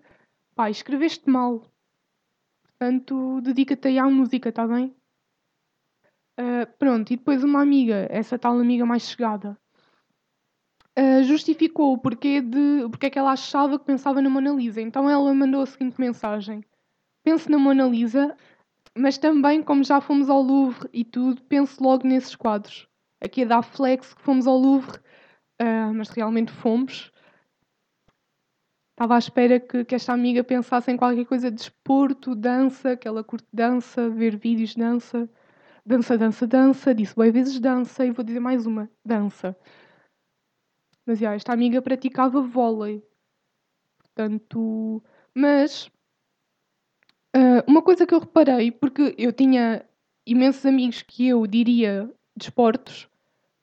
pá, 0.56 0.70
escreveste 0.70 1.30
mal. 1.30 1.64
Portanto, 2.64 3.42
dedica-te 3.42 3.90
aí 3.90 4.00
à 4.00 4.06
música, 4.06 4.50
está 4.50 4.68
bem? 4.68 4.96
Uh, 6.40 6.66
pronto, 6.78 7.12
e 7.12 7.18
depois 7.18 7.44
uma 7.44 7.62
amiga, 7.62 8.08
essa 8.10 8.40
tal 8.40 8.58
amiga 8.58 8.86
mais 8.86 9.04
chegada, 9.04 9.60
uh, 10.98 11.24
justificou 11.24 11.94
o 11.94 11.98
porquê 11.98 12.40
de 12.40 12.88
porque 12.90 13.08
é 13.08 13.10
que 13.10 13.20
ela 13.20 13.32
achava 13.32 13.78
que 13.78 13.86
pensava 13.86 14.22
na 14.22 14.30
Mona 14.30 14.52
Lisa. 14.52 14.80
Então 14.80 15.10
ela 15.10 15.34
mandou 15.34 15.62
a 15.62 15.66
seguinte 15.66 16.00
mensagem: 16.00 16.64
Pense 17.24 17.50
na 17.50 17.58
Mona 17.58 17.88
Lisa, 17.88 18.36
mas 18.96 19.18
também, 19.18 19.62
como 19.62 19.84
já 19.84 20.02
fomos 20.02 20.30
ao 20.30 20.42
Louvre 20.42 20.90
e 20.94 21.04
tudo, 21.04 21.42
pense 21.44 21.82
logo 21.82 22.08
nesses 22.08 22.36
quadros. 22.36 22.88
Aqui 23.22 23.42
é 23.42 23.46
da 23.46 23.62
flex 23.62 24.14
que 24.14 24.22
fomos 24.22 24.48
ao 24.48 24.58
Louvre, 24.58 24.98
uh, 25.62 25.94
mas 25.94 26.10
realmente 26.10 26.52
fomos. 26.52 27.12
Estava 28.92 29.16
à 29.16 29.20
espera 29.20 29.60
que, 29.60 29.86
que, 29.86 29.96
esta 29.96 30.14
amiga 30.14 30.44
pensasse 30.44 30.92
em 30.92 30.98
qualquer 30.98 31.26
coisa 31.26 31.50
de 31.50 31.58
desporto, 31.58 32.36
dança, 32.36 32.98
que 32.98 33.08
ela 33.08 33.24
curte 33.24 33.48
dança, 33.54 34.10
ver 34.10 34.36
vídeos 34.36 34.72
de 34.72 34.78
dança 34.78 35.30
dança, 35.90 36.16
dança, 36.18 36.46
dança, 36.46 36.94
disse 36.94 37.16
bem 37.16 37.32
vezes 37.32 37.60
dança 37.60 38.06
e 38.06 38.12
vou 38.12 38.24
dizer 38.24 38.40
mais 38.40 38.68
uma, 38.68 38.88
dança. 39.04 39.58
Mas 41.04 41.18
já, 41.18 41.34
esta 41.34 41.52
amiga 41.52 41.82
praticava 41.82 42.42
vôlei. 42.42 43.04
Portanto, 43.98 45.04
mas 45.34 45.90
uh, 47.36 47.64
uma 47.68 47.82
coisa 47.82 48.06
que 48.06 48.14
eu 48.14 48.20
reparei, 48.20 48.72
porque 48.72 49.16
eu 49.18 49.32
tinha 49.32 49.86
imensos 50.26 50.66
amigos 50.66 51.02
que 51.02 51.28
eu 51.28 51.46
diria 51.48 52.10
desportos, 52.36 53.02
de 53.02 53.10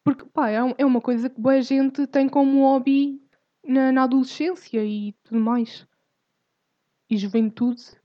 porque 0.04 0.24
pá, 0.26 0.50
é, 0.50 0.58
é 0.78 0.84
uma 0.84 1.00
coisa 1.00 1.28
que 1.28 1.40
boa 1.40 1.60
gente 1.62 2.06
tem 2.06 2.28
como 2.28 2.62
hobby 2.62 3.20
na, 3.66 3.92
na 3.92 4.04
adolescência 4.04 4.84
e 4.84 5.12
tudo 5.24 5.40
mais. 5.40 5.86
E 7.08 7.16
juventude 7.16 7.96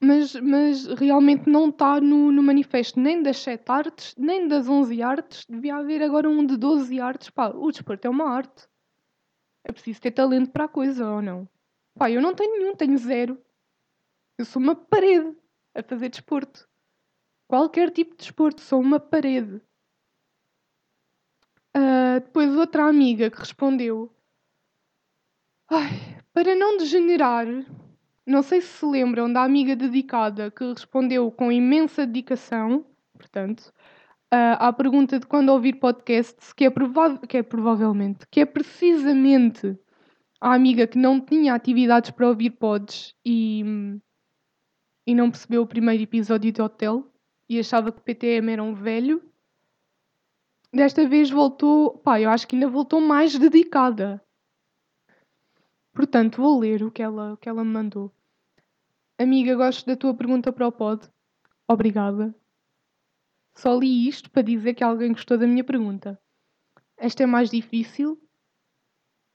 mas, 0.00 0.34
mas 0.34 0.86
realmente 0.86 1.48
não 1.48 1.68
está 1.68 2.00
no, 2.00 2.32
no 2.32 2.42
manifesto 2.42 2.98
nem 2.98 3.22
das 3.22 3.36
7 3.38 3.70
artes, 3.70 4.14
nem 4.16 4.48
das 4.48 4.66
11 4.66 5.02
artes. 5.02 5.44
Devia 5.46 5.76
haver 5.76 6.02
agora 6.02 6.28
um 6.28 6.44
de 6.44 6.56
12 6.56 6.98
artes. 6.98 7.28
Pá, 7.28 7.48
o 7.48 7.70
desporto 7.70 8.06
é 8.06 8.10
uma 8.10 8.30
arte. 8.30 8.66
É 9.62 9.70
preciso 9.70 10.00
ter 10.00 10.12
talento 10.12 10.50
para 10.50 10.64
a 10.64 10.68
coisa, 10.68 11.06
ou 11.06 11.20
não? 11.20 11.46
Pá, 11.94 12.10
eu 12.10 12.22
não 12.22 12.34
tenho 12.34 12.58
nenhum, 12.58 12.74
tenho 12.74 12.96
zero. 12.96 13.38
Eu 14.40 14.46
sou 14.46 14.62
uma 14.62 14.74
parede 14.74 15.36
a 15.74 15.82
fazer 15.82 16.08
desporto. 16.08 16.66
Qualquer 17.46 17.90
tipo 17.90 18.12
de 18.12 18.22
desporto, 18.22 18.62
sou 18.62 18.80
uma 18.80 18.98
parede. 18.98 19.60
Uh, 21.76 22.20
depois 22.24 22.56
outra 22.56 22.86
amiga 22.86 23.30
que 23.30 23.38
respondeu: 23.38 24.10
Ai, 25.70 25.90
para 26.32 26.54
não 26.54 26.78
degenerar, 26.78 27.44
não 28.26 28.42
sei 28.42 28.62
se 28.62 28.78
se 28.78 28.86
lembram 28.86 29.30
da 29.30 29.44
amiga 29.44 29.76
dedicada 29.76 30.50
que 30.50 30.64
respondeu 30.64 31.30
com 31.30 31.52
imensa 31.52 32.06
dedicação, 32.06 32.86
portanto, 33.12 33.70
uh, 34.32 34.56
à 34.58 34.72
pergunta 34.72 35.20
de 35.20 35.26
quando 35.26 35.50
ouvir 35.50 35.74
podcasts, 35.74 36.54
que 36.54 36.64
é, 36.64 36.72
que 37.28 37.36
é 37.36 37.42
provavelmente, 37.42 38.26
que 38.30 38.40
é 38.40 38.46
precisamente 38.46 39.78
a 40.40 40.54
amiga 40.54 40.86
que 40.86 40.96
não 40.96 41.20
tinha 41.20 41.52
atividades 41.52 42.10
para 42.10 42.26
ouvir 42.26 42.52
pods 42.52 43.14
e, 43.22 44.00
e 45.06 45.14
não 45.14 45.30
percebeu 45.30 45.62
o 45.62 45.66
primeiro 45.66 46.02
episódio 46.02 46.52
de 46.52 46.60
Hotel 46.60 47.06
e 47.48 47.58
achava 47.58 47.90
que 47.90 48.00
PTM 48.00 48.52
era 48.52 48.62
um 48.62 48.74
velho. 48.74 49.22
Desta 50.72 51.08
vez 51.08 51.30
voltou, 51.30 51.98
pá, 51.98 52.20
eu 52.20 52.30
acho 52.30 52.46
que 52.46 52.54
ainda 52.54 52.68
voltou 52.68 53.00
mais 53.00 53.36
dedicada. 53.36 54.22
Portanto, 55.92 56.40
vou 56.40 56.60
ler 56.60 56.82
o 56.82 56.90
que 56.90 57.02
ela, 57.02 57.32
o 57.32 57.36
que 57.36 57.48
ela 57.48 57.64
me 57.64 57.70
mandou. 57.70 58.12
Amiga, 59.18 59.54
gosto 59.56 59.84
da 59.86 59.96
tua 59.96 60.14
pergunta 60.14 60.52
para 60.52 60.68
o 60.68 60.72
pod. 60.72 61.10
Obrigada. 61.68 62.34
Só 63.56 63.76
li 63.76 64.08
isto 64.08 64.30
para 64.30 64.42
dizer 64.42 64.74
que 64.74 64.84
alguém 64.84 65.12
gostou 65.12 65.36
da 65.36 65.46
minha 65.46 65.64
pergunta. 65.64 66.18
Esta 66.96 67.24
é 67.24 67.26
mais 67.26 67.50
difícil. 67.50 68.18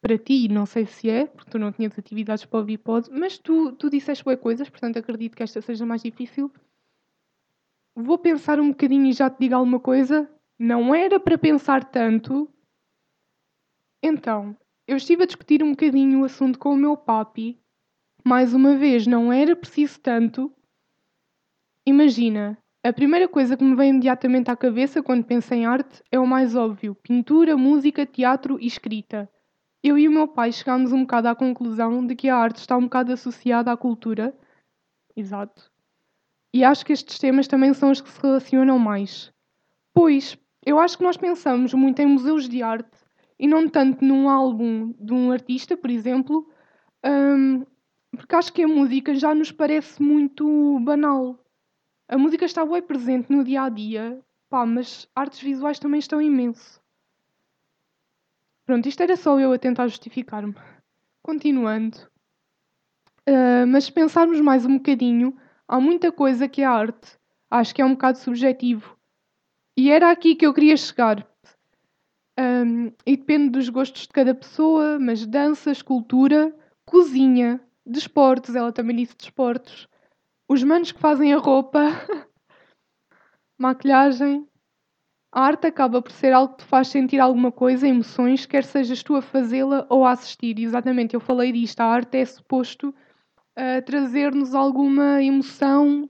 Para 0.05 0.19
ti, 0.19 0.47
não 0.47 0.67
sei 0.67 0.85
se 0.85 1.09
é, 1.09 1.25
porque 1.25 1.49
tu 1.49 1.57
não 1.57 1.71
tinhas 1.71 1.97
atividades 1.97 2.45
para 2.45 2.59
ouvir 2.59 2.77
pod, 2.77 3.09
mas 3.09 3.39
tu, 3.39 3.71
tu 3.71 3.89
disseste 3.89 4.23
boas 4.23 4.39
coisas, 4.39 4.69
portanto 4.69 4.99
acredito 4.99 5.35
que 5.35 5.41
esta 5.41 5.59
seja 5.63 5.83
mais 5.83 6.03
difícil. 6.03 6.53
Vou 7.95 8.19
pensar 8.19 8.59
um 8.59 8.69
bocadinho 8.69 9.07
e 9.07 9.13
já 9.13 9.31
te 9.31 9.39
digo 9.39 9.55
alguma 9.55 9.79
coisa. 9.79 10.29
Não 10.59 10.93
era 10.93 11.19
para 11.19 11.39
pensar 11.39 11.83
tanto. 11.85 12.47
Então, 14.03 14.55
eu 14.87 14.95
estive 14.95 15.23
a 15.23 15.25
discutir 15.25 15.63
um 15.63 15.71
bocadinho 15.71 16.21
o 16.21 16.25
assunto 16.25 16.59
com 16.59 16.73
o 16.73 16.77
meu 16.77 16.95
papi 16.95 17.59
mais 18.23 18.53
uma 18.53 18.77
vez, 18.77 19.07
não 19.07 19.33
era 19.33 19.55
preciso 19.55 19.99
tanto. 19.99 20.53
Imagina, 21.83 22.59
a 22.83 22.93
primeira 22.93 23.27
coisa 23.27 23.57
que 23.57 23.63
me 23.63 23.75
vem 23.75 23.89
imediatamente 23.89 24.51
à 24.51 24.55
cabeça 24.55 25.01
quando 25.01 25.25
penso 25.25 25.51
em 25.55 25.65
arte 25.65 26.03
é 26.11 26.19
o 26.19 26.27
mais 26.27 26.55
óbvio: 26.55 26.93
pintura, 26.93 27.57
música, 27.57 28.05
teatro 28.05 28.59
e 28.61 28.67
escrita. 28.67 29.27
Eu 29.87 29.99
e 29.99 30.07
o 30.07 30.11
meu 30.11 30.27
pai 30.27 30.51
chegámos 30.51 30.91
um 30.91 31.01
bocado 31.01 31.27
à 31.27 31.35
conclusão 31.35 32.07
de 32.07 32.15
que 32.15 32.27
a 32.27 32.35
arte 32.35 32.55
está 32.55 32.75
um 32.75 32.85
bocado 32.85 33.13
associada 33.13 33.71
à 33.71 33.77
cultura. 33.77 34.35
Exato. 35.15 35.71
E 36.51 36.63
acho 36.63 36.83
que 36.83 36.91
estes 36.91 37.19
temas 37.19 37.47
também 37.47 37.71
são 37.71 37.91
os 37.91 38.01
que 38.01 38.09
se 38.09 38.19
relacionam 38.19 38.79
mais. 38.79 39.31
Pois, 39.93 40.39
eu 40.65 40.79
acho 40.79 40.97
que 40.97 41.03
nós 41.03 41.17
pensamos 41.17 41.71
muito 41.75 41.99
em 41.99 42.07
museus 42.07 42.49
de 42.49 42.63
arte 42.63 42.97
e 43.37 43.47
não 43.47 43.69
tanto 43.69 44.03
num 44.03 44.27
álbum 44.27 44.91
de 44.99 45.13
um 45.13 45.31
artista, 45.31 45.77
por 45.77 45.91
exemplo, 45.91 46.51
um, 47.05 47.63
porque 48.09 48.35
acho 48.35 48.53
que 48.53 48.63
a 48.63 48.67
música 48.67 49.13
já 49.13 49.35
nos 49.35 49.51
parece 49.51 50.01
muito 50.01 50.79
banal. 50.79 51.37
A 52.09 52.17
música 52.17 52.45
está 52.45 52.65
bem 52.65 52.81
presente 52.81 53.31
no 53.31 53.43
dia 53.43 53.61
a 53.61 53.69
dia, 53.69 54.19
pá, 54.49 54.65
mas 54.65 55.07
artes 55.13 55.41
visuais 55.41 55.77
também 55.77 55.99
estão 55.99 56.19
imenso. 56.19 56.83
Pronto, 58.65 58.87
isto 58.87 59.01
era 59.03 59.15
só 59.15 59.39
eu 59.39 59.53
a 59.53 59.59
tentar 59.59 59.87
justificar-me. 59.87 60.55
Continuando. 61.21 61.97
Uh, 63.27 63.65
mas 63.67 63.85
se 63.85 63.91
pensarmos 63.91 64.39
mais 64.41 64.65
um 64.65 64.77
bocadinho, 64.77 65.37
há 65.67 65.79
muita 65.79 66.11
coisa 66.11 66.47
que 66.47 66.61
é 66.61 66.65
arte. 66.65 67.17
Acho 67.49 67.73
que 67.73 67.81
é 67.81 67.85
um 67.85 67.91
bocado 67.91 68.17
subjetivo. 68.17 68.97
E 69.77 69.91
era 69.91 70.11
aqui 70.11 70.35
que 70.35 70.45
eu 70.45 70.53
queria 70.53 70.77
chegar. 70.77 71.27
Um, 72.39 72.91
e 73.05 73.15
depende 73.15 73.49
dos 73.49 73.69
gostos 73.69 74.03
de 74.03 74.09
cada 74.09 74.35
pessoa, 74.35 74.99
mas 74.99 75.25
dança, 75.25 75.71
escultura, 75.71 76.53
cozinha, 76.85 77.61
Desportos, 77.85 78.55
ela 78.55 78.71
também 78.71 78.95
disse 78.95 79.15
desportos. 79.15 79.87
Os 80.49 80.63
manos 80.63 80.91
que 80.91 80.99
fazem 80.99 81.33
a 81.33 81.37
roupa, 81.37 81.81
maquilhagem. 83.59 84.47
A 85.35 85.41
arte 85.41 85.67
acaba 85.67 86.01
por 86.01 86.13
ser 86.13 86.31
algo 86.31 86.53
que 86.53 86.63
te 86.63 86.69
faz 86.69 86.87
sentir 86.87 87.19
alguma 87.19 87.51
coisa, 87.51 87.85
emoções, 87.85 88.45
quer 88.45 88.63
sejas 88.63 89.03
tu 89.03 89.17
a 89.17 89.21
fazê-la 89.21 89.85
ou 89.89 90.05
a 90.05 90.11
assistir. 90.11 90.57
Exatamente, 90.57 91.13
eu 91.13 91.19
falei 91.19 91.51
disto. 91.51 91.81
A 91.81 91.87
arte 91.87 92.19
é 92.19 92.23
suposto 92.23 92.95
uh, 93.59 93.81
trazer-nos 93.85 94.55
alguma 94.55 95.21
emoção, 95.21 96.09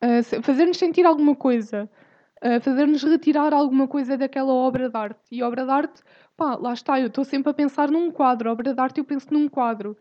uh, 0.00 0.42
fazer-nos 0.44 0.76
sentir 0.76 1.04
alguma 1.04 1.34
coisa, 1.34 1.90
uh, 2.40 2.60
fazer-nos 2.60 3.02
retirar 3.02 3.52
alguma 3.52 3.88
coisa 3.88 4.16
daquela 4.16 4.52
obra 4.52 4.88
de 4.88 4.96
arte. 4.96 5.20
E 5.32 5.42
obra 5.42 5.64
de 5.64 5.72
arte, 5.72 6.00
pá, 6.36 6.54
lá 6.54 6.72
está, 6.72 7.00
eu 7.00 7.08
estou 7.08 7.24
sempre 7.24 7.50
a 7.50 7.54
pensar 7.54 7.90
num 7.90 8.12
quadro. 8.12 8.48
Obra 8.48 8.72
de 8.72 8.80
arte, 8.80 8.98
eu 8.98 9.04
penso 9.04 9.26
num 9.34 9.48
quadro. 9.48 9.96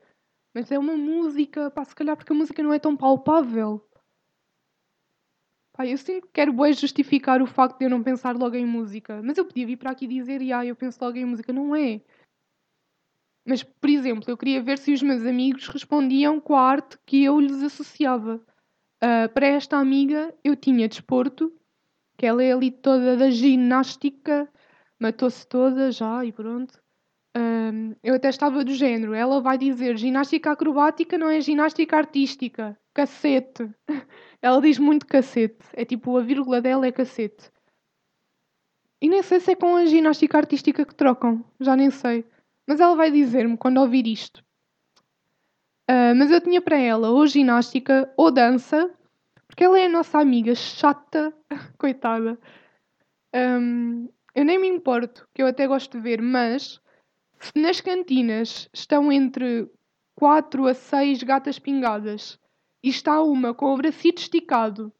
Mas 0.54 0.72
é 0.72 0.78
uma 0.78 0.96
música, 0.96 1.72
pá, 1.72 1.84
se 1.84 1.96
calhar 1.96 2.16
porque 2.16 2.32
a 2.32 2.36
música 2.36 2.62
não 2.62 2.72
é 2.72 2.78
tão 2.78 2.96
palpável. 2.96 3.84
Pá, 5.84 5.88
eu 5.88 5.98
que 5.98 6.22
quero 6.32 6.54
bem 6.54 6.72
justificar 6.72 7.42
o 7.42 7.46
facto 7.46 7.78
de 7.78 7.86
eu 7.86 7.90
não 7.90 8.02
pensar 8.02 8.38
logo 8.38 8.56
em 8.56 8.66
música. 8.66 9.22
Mas 9.22 9.38
eu 9.38 9.44
podia 9.44 9.66
vir 9.68 9.76
para 9.76 9.92
aqui 9.92 10.08
dizer, 10.08 10.42
ah, 10.54 10.66
eu 10.66 10.78
penso 10.78 10.98
logo 11.04 11.18
em 11.18 11.26
música. 11.26 11.52
Não 11.52 11.76
é. 11.76 12.00
Mas, 13.46 13.64
por 13.64 13.90
exemplo, 13.90 14.24
eu 14.30 14.38
queria 14.38 14.62
ver 14.62 14.78
se 14.78 14.94
os 14.94 15.04
meus 15.04 15.26
amigos 15.26 15.68
respondiam 15.68 16.40
com 16.40 16.56
a 16.56 16.62
arte 16.62 16.98
que 17.06 17.26
eu 17.26 17.38
lhes 17.38 17.62
associava. 17.62 18.42
Uh, 19.04 19.28
para 19.34 19.48
esta 19.48 19.76
amiga, 19.76 20.34
eu 20.42 20.56
tinha 20.56 20.88
desporto, 20.88 21.52
que 22.18 22.26
ela 22.26 22.42
é 22.42 22.54
ali 22.54 22.72
toda 22.72 23.18
da 23.18 23.30
ginástica, 23.30 24.50
matou-se 24.98 25.46
toda 25.46 25.92
já 25.92 26.24
e 26.24 26.32
pronto. 26.32 26.82
Um, 27.36 27.94
eu 28.02 28.16
até 28.16 28.30
estava 28.30 28.64
do 28.64 28.74
género. 28.74 29.14
Ela 29.14 29.42
vai 29.42 29.58
dizer 29.58 29.98
ginástica 29.98 30.52
acrobática 30.52 31.18
não 31.18 31.30
é 31.30 31.42
ginástica 31.42 31.98
artística. 31.98 32.80
Cacete. 32.94 33.70
Ela 34.42 34.62
diz 34.62 34.78
muito 34.78 35.06
cacete. 35.06 35.66
É 35.74 35.86
tipo, 35.86 36.18
a 36.18 36.22
vírgula 36.22 36.62
dela 36.62 36.86
é 36.86 36.92
cacete. 36.92 37.52
E 39.02 39.10
nem 39.10 39.22
sei 39.22 39.40
se 39.40 39.52
é 39.52 39.56
com 39.56 39.76
a 39.76 39.86
ginástica 39.86 40.38
artística 40.38 40.86
que 40.86 40.96
trocam. 40.96 41.44
Já 41.60 41.76
nem 41.76 41.90
sei. 41.90 42.26
Mas 42.66 42.80
ela 42.80 42.96
vai 42.96 43.12
dizer-me 43.12 43.58
quando 43.58 43.80
ouvir 43.80 44.08
isto. 44.08 44.44
Uh, 45.90 46.16
mas 46.16 46.32
eu 46.32 46.40
tinha 46.40 46.62
para 46.62 46.78
ela 46.78 47.10
ou 47.10 47.28
ginástica 47.28 48.12
ou 48.16 48.32
dança, 48.32 48.90
porque 49.48 49.66
ela 49.66 49.78
é 49.78 49.86
a 49.86 49.90
nossa 49.90 50.20
amiga 50.20 50.56
chata, 50.56 51.34
coitada. 51.78 52.40
Um, 53.36 54.08
eu 54.34 54.46
nem 54.46 54.58
me 54.58 54.68
importo, 54.68 55.28
que 55.34 55.42
eu 55.42 55.48
até 55.48 55.68
gosto 55.68 55.98
de 55.98 56.00
ver, 56.02 56.22
mas 56.22 56.80
se 57.40 57.52
nas 57.60 57.82
cantinas 57.82 58.70
estão 58.74 59.12
entre 59.12 59.70
4 60.16 60.68
a 60.68 60.74
6 60.74 61.24
gatas 61.24 61.60
pingadas 61.60 62.40
e 62.84 62.90
está 62.90 63.22
uma 63.24 63.54
com 63.54 63.74
o 63.74 63.78
bracito 63.78 64.22
esticado 64.22 64.92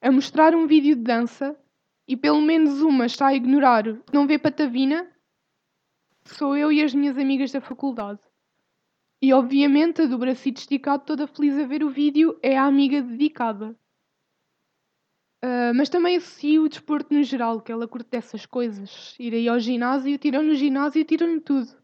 a 0.00 0.12
mostrar 0.12 0.54
um 0.54 0.66
vídeo 0.66 0.94
de 0.94 1.02
dança 1.02 1.58
e 2.06 2.16
pelo 2.16 2.40
menos 2.40 2.80
uma 2.80 3.06
está 3.06 3.26
a 3.26 3.34
ignorar, 3.34 3.84
não 4.12 4.26
vê 4.26 4.38
patavina, 4.38 5.10
sou 6.24 6.56
eu 6.56 6.70
e 6.70 6.82
as 6.82 6.94
minhas 6.94 7.18
amigas 7.18 7.50
da 7.50 7.60
faculdade. 7.60 8.20
E 9.20 9.32
obviamente 9.32 10.02
a 10.02 10.06
do 10.06 10.16
bracito 10.16 10.60
esticado, 10.60 11.04
toda 11.04 11.26
feliz 11.26 11.58
a 11.58 11.66
ver 11.66 11.82
o 11.82 11.90
vídeo, 11.90 12.38
é 12.40 12.56
a 12.56 12.64
amiga 12.64 13.02
dedicada. 13.02 13.76
Uh, 15.44 15.74
mas 15.74 15.88
também 15.88 16.16
associo 16.16 16.64
o 16.64 16.68
desporto 16.68 17.12
no 17.12 17.22
geral, 17.22 17.60
que 17.60 17.72
ela 17.72 17.88
curte 17.88 18.10
dessas 18.10 18.46
coisas. 18.46 19.16
Ir 19.18 19.34
aí 19.34 19.48
ao 19.48 19.58
ginásio, 19.58 20.16
tiram 20.18 20.42
no 20.42 20.54
ginásio 20.54 21.00
e 21.00 21.04
tiram-lhe 21.04 21.40
tudo. 21.40 21.76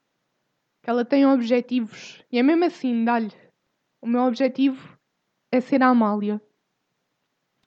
Que 0.82 0.90
ela 0.90 1.04
tem 1.04 1.26
objetivos. 1.26 2.24
E 2.30 2.38
é 2.38 2.42
mesmo 2.42 2.64
assim, 2.64 3.04
dá-lhe. 3.04 3.32
O 4.00 4.06
meu 4.06 4.22
objetivo 4.22 4.93
é 5.54 5.60
ser 5.60 5.82
a 5.82 5.88
Amália. 5.88 6.42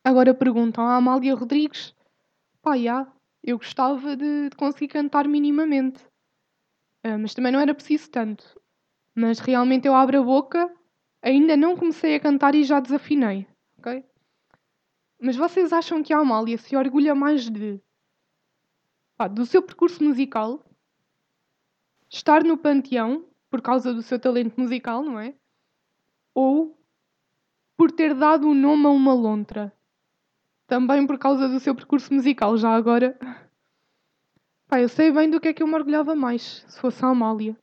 Agora 0.04 0.34
perguntam 0.34 0.86
a 0.86 0.96
Amália 0.96 1.36
Rodrigues. 1.36 1.96
Pá, 2.62 2.78
já, 2.78 3.08
eu 3.44 3.58
gostava 3.58 4.16
de, 4.16 4.50
de 4.50 4.56
conseguir 4.58 4.90
cantar 4.90 5.28
minimamente. 5.28 6.04
Uh, 7.06 7.18
mas 7.20 7.34
também 7.34 7.52
não 7.52 7.60
era 7.60 7.74
preciso 7.74 8.10
tanto. 8.10 8.60
Mas 9.16 9.40
realmente 9.40 9.88
eu 9.88 9.96
abro 9.96 10.20
a 10.20 10.24
boca, 10.24 10.74
ainda 11.22 11.56
não 11.56 11.78
comecei 11.78 12.16
a 12.16 12.20
cantar 12.20 12.56
e 12.56 12.64
já 12.64 12.80
desafinei, 12.80 13.48
ok? 13.80 14.04
Mas 15.20 15.36
vocês 15.36 15.74
acham 15.74 16.04
que 16.04 16.14
a 16.14 16.20
Amália 16.20 16.58
se 16.58 16.76
orgulha 16.76 17.16
mais 17.16 17.50
de 17.50 17.82
pá, 19.16 19.28
do 19.28 19.46
seu 19.46 19.64
percurso 19.64 20.04
musical, 20.04 20.64
estar 22.10 22.44
no 22.44 22.58
panteão 22.58 23.26
por 23.50 23.62
causa 23.62 23.94
do 23.94 24.04
seu 24.04 24.20
talento 24.20 24.60
musical, 24.60 25.02
não 25.02 25.20
é? 25.20 25.34
Ou 26.36 26.77
por 27.78 27.92
ter 27.92 28.16
dado 28.16 28.50
o 28.50 28.56
nome 28.56 28.88
a 28.88 28.90
uma 28.90 29.14
lontra, 29.14 29.72
também 30.66 31.06
por 31.06 31.20
causa 31.20 31.48
do 31.48 31.60
seu 31.60 31.76
percurso 31.76 32.12
musical, 32.12 32.58
já 32.58 32.76
agora. 32.76 33.18
Pá, 34.68 34.82
eu 34.82 34.90
sei 34.90 35.12
bem 35.12 35.30
do 35.30 35.40
que 35.40 35.50
é 35.50 35.54
que 35.54 35.62
eu 35.62 35.68
me 35.68 35.76
orgulhava 35.76 36.16
mais, 36.16 36.66
se 36.68 36.82
fosse 36.82 37.06
a 37.06 37.10
Amália. 37.10 37.58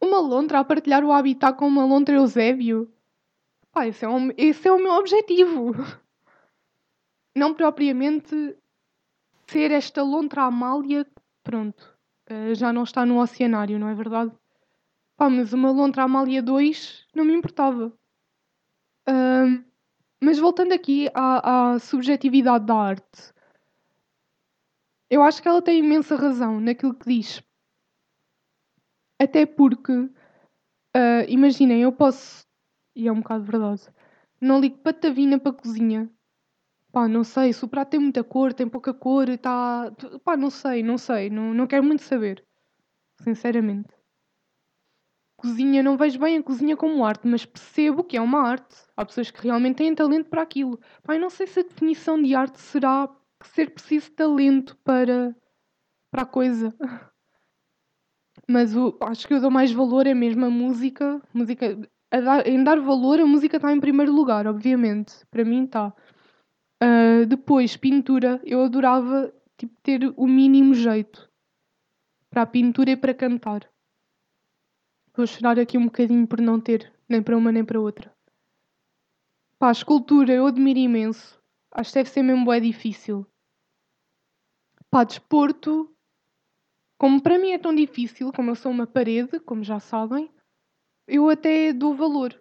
Uma 0.00 0.20
lontra 0.20 0.60
a 0.60 0.64
partilhar 0.64 1.02
o 1.04 1.10
habitat 1.10 1.56
com 1.56 1.66
uma 1.66 1.84
lontra 1.84 2.14
Eusébio? 2.14 2.92
Pá, 3.72 3.86
esse 3.86 4.04
é, 4.04 4.08
esse 4.36 4.68
é 4.68 4.72
o 4.72 4.78
meu 4.78 4.92
objetivo. 4.92 5.72
Não 7.34 7.54
propriamente 7.54 8.56
ser 9.46 9.70
esta 9.70 10.02
lontra 10.02 10.42
Amália, 10.42 11.06
pronto, 11.42 11.96
eh, 12.26 12.54
já 12.54 12.72
não 12.72 12.84
está 12.84 13.06
no 13.06 13.20
oceanário, 13.20 13.78
não 13.78 13.88
é 13.88 13.94
verdade? 13.94 14.32
Pá, 15.16 15.30
mas 15.30 15.52
uma 15.52 15.70
lontra 15.70 16.02
Amália 16.04 16.42
2 16.42 17.06
não 17.14 17.24
me 17.24 17.34
importava. 17.34 17.92
Uh, 19.08 19.64
mas 20.20 20.38
voltando 20.38 20.72
aqui 20.72 21.08
à, 21.14 21.72
à 21.72 21.78
subjetividade 21.78 22.66
da 22.66 22.74
arte, 22.74 23.32
eu 25.10 25.22
acho 25.22 25.42
que 25.42 25.48
ela 25.48 25.60
tem 25.60 25.80
imensa 25.80 26.16
razão 26.16 26.60
naquilo 26.60 26.94
que 26.94 27.06
diz. 27.06 27.42
Até 29.20 29.44
porque, 29.46 29.92
uh, 29.92 30.10
imaginem, 31.28 31.82
eu 31.82 31.92
posso, 31.92 32.46
e 32.94 33.06
é 33.08 33.12
um 33.12 33.20
bocado 33.20 33.44
verdade, 33.44 33.82
não 34.40 34.60
ligo 34.60 34.78
patavina 34.78 35.38
para 35.38 35.52
a 35.52 35.54
cozinha. 35.54 36.10
Pá, 36.90 37.08
não 37.08 37.24
sei, 37.24 37.52
se 37.52 37.64
o 37.64 37.68
prato 37.68 37.90
tem 37.90 38.00
muita 38.00 38.22
cor, 38.22 38.52
tem 38.52 38.68
pouca 38.68 38.92
cor, 38.92 39.28
está. 39.28 39.90
Pá, 40.24 40.36
não 40.36 40.50
sei, 40.50 40.82
não 40.82 40.98
sei, 40.98 41.30
não, 41.30 41.54
não 41.54 41.66
quero 41.66 41.84
muito 41.84 42.02
saber. 42.02 42.44
Sinceramente. 43.22 44.01
Cozinha, 45.42 45.82
não 45.82 45.96
vejo 45.96 46.20
bem 46.20 46.38
a 46.38 46.42
cozinha 46.42 46.76
como 46.76 47.04
arte, 47.04 47.26
mas 47.26 47.44
percebo 47.44 48.04
que 48.04 48.16
é 48.16 48.20
uma 48.20 48.48
arte. 48.48 48.76
Há 48.96 49.04
pessoas 49.04 49.28
que 49.28 49.42
realmente 49.42 49.78
têm 49.78 49.92
talento 49.92 50.30
para 50.30 50.40
aquilo. 50.40 50.78
Eu 51.08 51.18
não 51.18 51.28
sei 51.28 51.48
se 51.48 51.58
a 51.58 51.64
definição 51.64 52.22
de 52.22 52.32
arte 52.32 52.60
será 52.60 53.08
ser 53.42 53.70
preciso 53.70 54.12
talento 54.12 54.78
para, 54.84 55.34
para 56.12 56.22
a 56.22 56.26
coisa. 56.26 56.72
Mas 58.48 58.76
o, 58.76 58.96
acho 59.02 59.26
que 59.26 59.34
eu 59.34 59.40
dou 59.40 59.50
mais 59.50 59.72
valor 59.72 60.06
é 60.06 60.14
mesmo 60.14 60.44
a 60.44 60.50
música. 60.50 61.20
música 61.34 61.76
dar, 62.08 62.46
em 62.46 62.62
dar 62.62 62.78
valor, 62.78 63.18
a 63.18 63.26
música 63.26 63.56
está 63.56 63.72
em 63.72 63.80
primeiro 63.80 64.12
lugar, 64.12 64.46
obviamente. 64.46 65.26
Para 65.28 65.44
mim 65.44 65.64
está. 65.64 65.92
Uh, 66.80 67.26
depois, 67.26 67.76
pintura. 67.76 68.40
Eu 68.44 68.62
adorava 68.62 69.34
tipo, 69.58 69.74
ter 69.82 70.14
o 70.16 70.26
mínimo 70.28 70.72
jeito 70.72 71.28
para 72.30 72.42
a 72.42 72.46
pintura 72.46 72.92
e 72.92 72.96
para 72.96 73.12
cantar. 73.12 73.68
Vou 75.14 75.26
chorar 75.26 75.58
aqui 75.58 75.76
um 75.76 75.84
bocadinho 75.84 76.26
por 76.26 76.40
não 76.40 76.58
ter, 76.58 76.90
nem 77.06 77.22
para 77.22 77.36
uma 77.36 77.52
nem 77.52 77.64
para 77.64 77.78
outra. 77.78 78.10
Pá, 79.58 79.70
escultura 79.70 80.32
eu 80.32 80.46
admiro 80.46 80.78
imenso. 80.78 81.38
Acho 81.70 81.90
que 81.90 81.98
deve 81.98 82.08
ser 82.08 82.22
mesmo 82.22 82.50
é 82.50 82.58
difícil. 82.58 83.26
Pá, 84.90 85.04
desporto 85.04 85.94
como 86.98 87.20
para 87.20 87.36
mim 87.36 87.50
é 87.50 87.58
tão 87.58 87.74
difícil, 87.74 88.32
como 88.32 88.52
eu 88.52 88.54
sou 88.54 88.70
uma 88.70 88.86
parede, 88.86 89.40
como 89.40 89.64
já 89.64 89.80
sabem, 89.80 90.30
eu 91.06 91.28
até 91.28 91.72
dou 91.72 91.96
valor. 91.96 92.40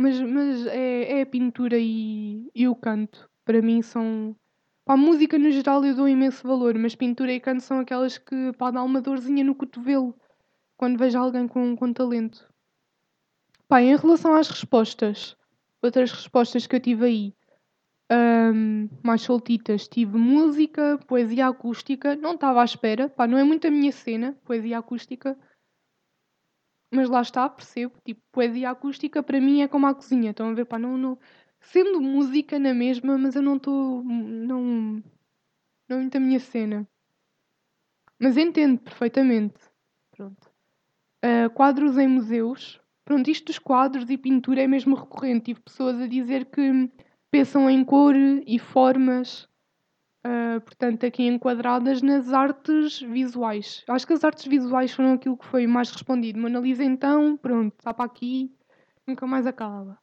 Mas, 0.00 0.18
mas 0.20 0.66
é, 0.66 1.18
é 1.18 1.22
a 1.22 1.26
pintura 1.26 1.76
e, 1.78 2.50
e 2.54 2.66
o 2.66 2.74
canto. 2.74 3.30
Para 3.44 3.60
mim 3.60 3.82
são. 3.82 4.34
A 4.86 4.96
música 4.96 5.38
no 5.38 5.50
geral 5.50 5.84
eu 5.84 5.94
dou 5.94 6.08
imenso 6.08 6.48
valor, 6.48 6.76
mas 6.78 6.94
pintura 6.96 7.32
e 7.32 7.40
canto 7.40 7.62
são 7.62 7.78
aquelas 7.78 8.18
que 8.18 8.52
pá, 8.54 8.70
dá 8.70 8.82
uma 8.82 9.00
dorzinha 9.00 9.44
no 9.44 9.54
cotovelo 9.54 10.18
quando 10.76 10.98
vejo 10.98 11.18
alguém 11.18 11.46
com, 11.48 11.76
com 11.76 11.92
talento. 11.92 12.48
Pá, 13.68 13.80
em 13.80 13.96
relação 13.96 14.34
às 14.34 14.48
respostas, 14.48 15.36
outras 15.82 16.12
respostas 16.12 16.66
que 16.66 16.76
eu 16.76 16.80
tive 16.80 17.06
aí, 17.06 17.34
um, 18.10 18.88
mais 19.02 19.22
soltitas. 19.22 19.88
Tive 19.88 20.16
música, 20.16 20.98
poesia 21.06 21.48
acústica. 21.48 22.14
Não 22.16 22.34
estava 22.34 22.62
à 22.62 22.64
espera, 22.64 23.08
pá, 23.08 23.26
não 23.26 23.38
é 23.38 23.44
muito 23.44 23.66
a 23.66 23.70
minha 23.70 23.92
cena, 23.92 24.38
poesia 24.44 24.78
acústica. 24.78 25.38
Mas 26.90 27.08
lá 27.08 27.22
está, 27.22 27.48
percebo. 27.48 27.94
Tipo, 28.04 28.20
poesia 28.30 28.70
acústica 28.70 29.22
para 29.22 29.40
mim 29.40 29.62
é 29.62 29.68
como 29.68 29.86
a 29.86 29.94
cozinha. 29.94 30.30
Estão 30.30 30.50
a 30.50 30.54
ver, 30.54 30.64
pá, 30.66 30.78
não, 30.78 30.96
não... 30.96 31.18
Sendo 31.60 32.00
música 32.00 32.58
na 32.58 32.74
mesma, 32.74 33.16
mas 33.16 33.34
eu 33.34 33.42
não 33.42 33.56
estou. 33.56 34.04
Não. 34.04 35.02
Não 35.88 35.96
é 35.96 36.00
muito 36.00 36.16
a 36.16 36.20
minha 36.20 36.38
cena. 36.38 36.86
Mas 38.18 38.36
entendo 38.36 38.78
perfeitamente. 38.80 39.58
Pronto. 40.10 40.53
Uh, 41.24 41.48
quadros 41.54 41.96
em 41.96 42.06
museus. 42.06 42.78
Pronto, 43.02 43.30
isto 43.30 43.46
dos 43.46 43.58
quadros 43.58 44.10
e 44.10 44.18
pintura 44.18 44.60
é 44.60 44.66
mesmo 44.66 44.94
recorrente. 44.94 45.46
Tive 45.46 45.60
pessoas 45.60 45.98
a 45.98 46.06
dizer 46.06 46.44
que 46.44 46.90
pensam 47.30 47.70
em 47.70 47.82
cor 47.82 48.14
e 48.14 48.58
formas, 48.58 49.48
uh, 50.26 50.60
portanto, 50.60 51.06
aqui 51.06 51.26
enquadradas 51.26 52.02
nas 52.02 52.30
artes 52.30 53.00
visuais. 53.00 53.82
Acho 53.88 54.06
que 54.06 54.12
as 54.12 54.22
artes 54.22 54.44
visuais 54.44 54.92
foram 54.92 55.14
aquilo 55.14 55.38
que 55.38 55.46
foi 55.46 55.66
mais 55.66 55.90
respondido. 55.90 56.38
Mona 56.38 56.60
Lisa, 56.60 56.84
então, 56.84 57.38
pronto, 57.38 57.74
está 57.78 57.94
para 57.94 58.04
aqui, 58.04 58.54
nunca 59.06 59.26
mais 59.26 59.46
acaba. 59.46 59.98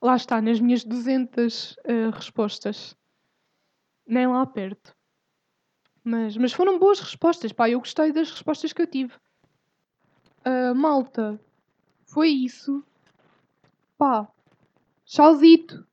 Lá 0.00 0.14
está, 0.14 0.40
nas 0.40 0.60
minhas 0.60 0.84
200 0.84 1.72
uh, 1.72 1.76
ah, 1.86 2.10
respostas. 2.14 2.96
Nem 4.06 4.28
lá 4.28 4.46
perto. 4.46 4.94
Mas, 6.04 6.36
mas 6.36 6.52
foram 6.52 6.78
boas 6.78 7.00
respostas, 7.00 7.50
pá, 7.50 7.68
eu 7.68 7.80
gostei 7.80 8.12
das 8.12 8.30
respostas 8.30 8.72
que 8.72 8.82
eu 8.82 8.86
tive. 8.86 9.14
Uh, 10.46 10.74
malta, 10.74 11.40
foi 12.06 12.28
isso. 12.28 12.84
Pá, 13.96 14.28
tchauzito! 15.06 15.84